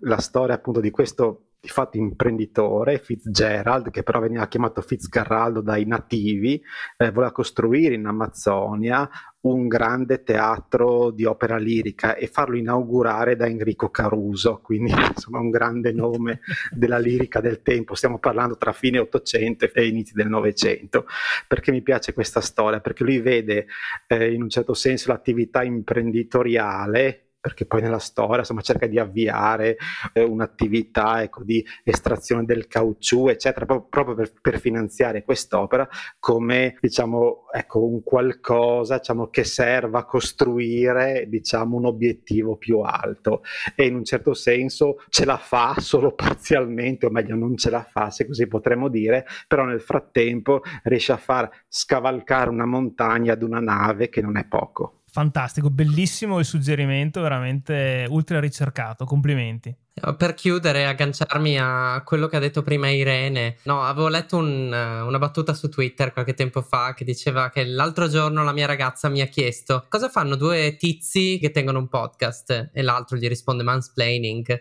la 0.00 0.18
storia 0.18 0.54
appunto 0.54 0.80
di 0.80 0.90
questo 0.90 1.50
di 1.60 1.68
fatto 1.68 1.98
imprenditore, 1.98 2.98
Fitzgerald, 2.98 3.90
che 3.90 4.02
però 4.02 4.20
veniva 4.20 4.48
chiamato 4.48 4.80
Fitzcarraldo 4.80 5.60
dai 5.60 5.84
nativi, 5.84 6.60
eh, 6.96 7.10
voleva 7.10 7.32
costruire 7.32 7.94
in 7.94 8.06
Amazzonia 8.06 9.06
un 9.42 9.68
grande 9.68 10.22
teatro 10.22 11.10
di 11.10 11.24
opera 11.24 11.56
lirica 11.56 12.14
e 12.14 12.26
farlo 12.26 12.56
inaugurare 12.56 13.36
da 13.36 13.46
Enrico 13.46 13.88
Caruso, 13.88 14.60
quindi 14.62 14.92
insomma 14.92 15.38
un 15.38 15.50
grande 15.50 15.92
nome 15.92 16.40
della 16.70 16.98
lirica 16.98 17.40
del 17.40 17.62
tempo. 17.62 17.94
Stiamo 17.94 18.18
parlando 18.18 18.56
tra 18.56 18.72
fine 18.72 18.98
800 18.98 19.70
e 19.72 19.86
inizi 19.86 20.12
del 20.12 20.28
Novecento. 20.28 21.06
Perché 21.48 21.70
mi 21.70 21.82
piace 21.82 22.12
questa 22.12 22.40
storia? 22.40 22.80
Perché 22.80 23.04
lui 23.04 23.20
vede 23.20 23.66
eh, 24.06 24.32
in 24.32 24.42
un 24.42 24.50
certo 24.50 24.74
senso 24.74 25.10
l'attività 25.10 25.62
imprenditoriale 25.62 27.29
perché 27.40 27.64
poi 27.64 27.80
nella 27.80 27.98
storia 27.98 28.38
insomma, 28.38 28.60
cerca 28.60 28.86
di 28.86 28.98
avviare 28.98 29.76
eh, 30.12 30.22
un'attività 30.22 31.22
ecco, 31.22 31.42
di 31.42 31.64
estrazione 31.82 32.44
del 32.44 32.66
caucciù, 32.66 33.28
eccetera, 33.28 33.64
proprio, 33.64 33.88
proprio 33.88 34.14
per, 34.14 34.32
per, 34.40 34.58
finanziare 34.60 35.24
quest'opera 35.24 35.88
come 36.18 36.76
diciamo, 36.80 37.46
ecco, 37.52 37.84
un 37.84 38.02
qualcosa 38.02 38.98
diciamo, 38.98 39.28
che 39.28 39.44
serva 39.44 40.00
a 40.00 40.04
costruire 40.04 41.24
diciamo, 41.28 41.76
un 41.76 41.86
obiettivo 41.86 42.56
più 42.56 42.80
alto 42.80 43.42
e 43.74 43.86
in 43.86 43.94
un 43.94 44.04
certo 44.04 44.34
senso 44.34 45.02
ce 45.08 45.24
la 45.24 45.38
fa 45.38 45.74
solo 45.78 46.12
parzialmente, 46.14 47.06
o 47.06 47.10
meglio 47.10 47.36
non 47.36 47.56
ce 47.56 47.70
la 47.70 47.82
fa 47.82 48.10
se 48.10 48.26
così 48.26 48.46
potremmo 48.46 48.88
dire, 48.88 49.26
però 49.48 49.64
nel 49.64 49.80
frattempo 49.80 50.62
riesce 50.82 51.12
a 51.12 51.16
far 51.16 51.48
scavalcare 51.68 52.50
una 52.50 52.66
montagna 52.66 53.32
ad 53.32 53.42
una 53.42 53.60
nave 53.60 54.08
che 54.10 54.20
non 54.20 54.36
è 54.36 54.44
poco. 54.44 54.99
Fantastico, 55.12 55.70
bellissimo 55.70 56.38
il 56.38 56.44
suggerimento, 56.44 57.20
veramente 57.20 58.06
ultra 58.08 58.38
ricercato, 58.38 59.04
complimenti. 59.04 59.74
Per 60.16 60.34
chiudere, 60.34 60.86
agganciarmi 60.86 61.58
a 61.58 62.02
quello 62.04 62.26
che 62.26 62.36
ha 62.36 62.40
detto 62.40 62.62
prima 62.62 62.88
Irene. 62.88 63.56
No, 63.64 63.82
avevo 63.82 64.08
letto 64.08 64.36
un, 64.36 64.72
una 64.72 65.18
battuta 65.18 65.54
su 65.54 65.68
Twitter 65.68 66.12
qualche 66.12 66.34
tempo 66.34 66.62
fa 66.62 66.94
che 66.94 67.04
diceva 67.04 67.50
che 67.50 67.64
l'altro 67.64 68.08
giorno 68.08 68.44
la 68.44 68.52
mia 68.52 68.66
ragazza 68.66 69.08
mi 69.08 69.20
ha 69.20 69.26
chiesto 69.26 69.86
cosa 69.88 70.08
fanno 70.08 70.36
due 70.36 70.76
tizi 70.76 71.38
che 71.40 71.50
tengono 71.50 71.78
un 71.78 71.88
podcast 71.88 72.70
e 72.72 72.82
l'altro 72.82 73.16
gli 73.16 73.28
risponde 73.28 73.62
mansplaining. 73.62 74.60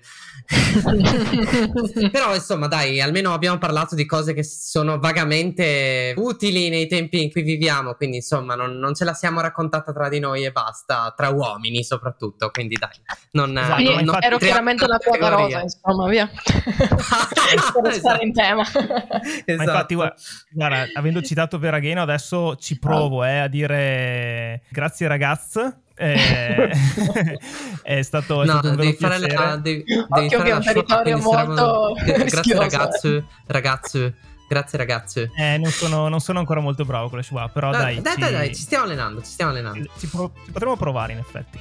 Però 2.11 2.33
insomma 2.33 2.67
dai, 2.67 2.99
almeno 2.99 3.33
abbiamo 3.33 3.57
parlato 3.57 3.95
di 3.95 4.05
cose 4.05 4.33
che 4.33 4.43
sono 4.43 4.99
vagamente 4.99 6.13
utili 6.17 6.69
nei 6.69 6.87
tempi 6.87 7.21
in 7.21 7.31
cui 7.31 7.43
viviamo, 7.43 7.93
quindi 7.93 8.17
insomma 8.17 8.55
non, 8.55 8.77
non 8.77 8.95
ce 8.95 9.05
la 9.05 9.13
siamo 9.13 9.41
raccontata 9.41 9.93
tra 9.93 10.09
di 10.09 10.19
noi 10.19 10.43
e 10.45 10.51
basta, 10.51 11.13
tra 11.15 11.29
uomini 11.29 11.83
soprattutto, 11.83 12.49
quindi 12.49 12.75
dai. 12.75 12.89
Non, 13.31 13.57
esatto, 13.57 13.81
non, 13.81 14.03
non 14.03 14.17
ero 14.19 14.37
chiaramente 14.37 14.87
la 14.87 14.97
tua 14.97 15.17
rosa, 15.29 15.61
insomma, 15.61 16.07
via. 16.07 16.29
per 17.81 17.93
stare 17.93 18.25
in 18.25 18.33
tema. 18.33 18.63
Esatto. 18.63 19.55
Ma 19.55 19.63
infatti, 19.63 19.95
guarda, 19.95 20.15
guarda, 20.51 20.85
avendo 20.93 21.21
citato 21.21 21.57
Veragheno, 21.57 22.01
adesso 22.01 22.55
ci 22.55 22.77
provo 22.79 23.23
eh, 23.23 23.39
a 23.39 23.47
dire 23.47 24.61
grazie 24.69 25.07
ragazzi. 25.07 25.59
Eh, 25.95 26.71
è 27.83 28.01
stato, 28.01 28.43
è 28.43 28.45
no, 28.45 28.51
stato 28.53 28.69
un 28.69 28.75
devi 28.77 28.93
fare 28.93 29.17
piacere. 29.17 29.45
la, 29.45 29.55
devi, 29.57 29.83
devi 29.83 30.29
fare 30.29 30.51
un 30.51 30.61
territorio 30.61 31.17
molto 31.17 31.93
grazie 32.05 32.55
ragazzi 32.57 33.25
ragazzi 33.47 34.13
grazie 34.47 34.77
ragazzi 34.77 35.29
eh, 35.37 35.57
non, 35.57 35.69
sono, 35.71 36.07
non 36.07 36.21
sono 36.21 36.39
ancora 36.39 36.61
molto 36.61 36.85
bravo 36.85 37.09
con 37.09 37.17
le 37.17 37.23
schwa 37.25 37.49
però 37.49 37.71
no, 37.71 37.77
dai 37.77 37.99
dai, 37.99 38.13
ci, 38.13 38.19
dai 38.21 38.31
dai 38.31 38.55
ci 38.55 38.61
stiamo 38.61 38.85
allenando 38.85 39.21
ci 39.21 39.31
stiamo 39.31 39.51
allenando 39.51 39.89
ci, 39.97 40.07
pro- 40.07 40.31
ci 40.45 40.51
potremo 40.51 40.77
provare 40.77 41.11
in 41.11 41.19
effetti 41.19 41.59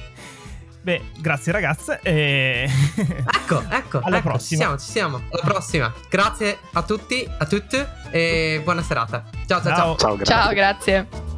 Beh, 0.81 1.01
grazie 1.17 1.51
ragazze. 1.51 1.99
E... 2.01 2.69
ecco, 2.95 3.63
ecco. 3.69 3.99
Alla 4.03 4.17
ecco, 4.17 4.29
prossima. 4.29 4.39
Ci 4.39 4.55
siamo, 4.55 4.77
ci 4.77 4.91
siamo. 4.91 5.21
Alla 5.29 5.43
prossima. 5.43 5.93
Grazie 6.09 6.59
a 6.73 6.83
tutti, 6.83 7.27
a 7.37 7.45
tutte 7.45 7.89
e 8.11 8.61
buona 8.63 8.81
serata. 8.81 9.23
Ciao, 9.45 9.61
ciao, 9.61 9.75
ciao. 9.75 9.95
Ciao, 9.95 10.15
ciao. 10.17 10.25
Ciao, 10.25 10.53
grazie. 10.53 11.37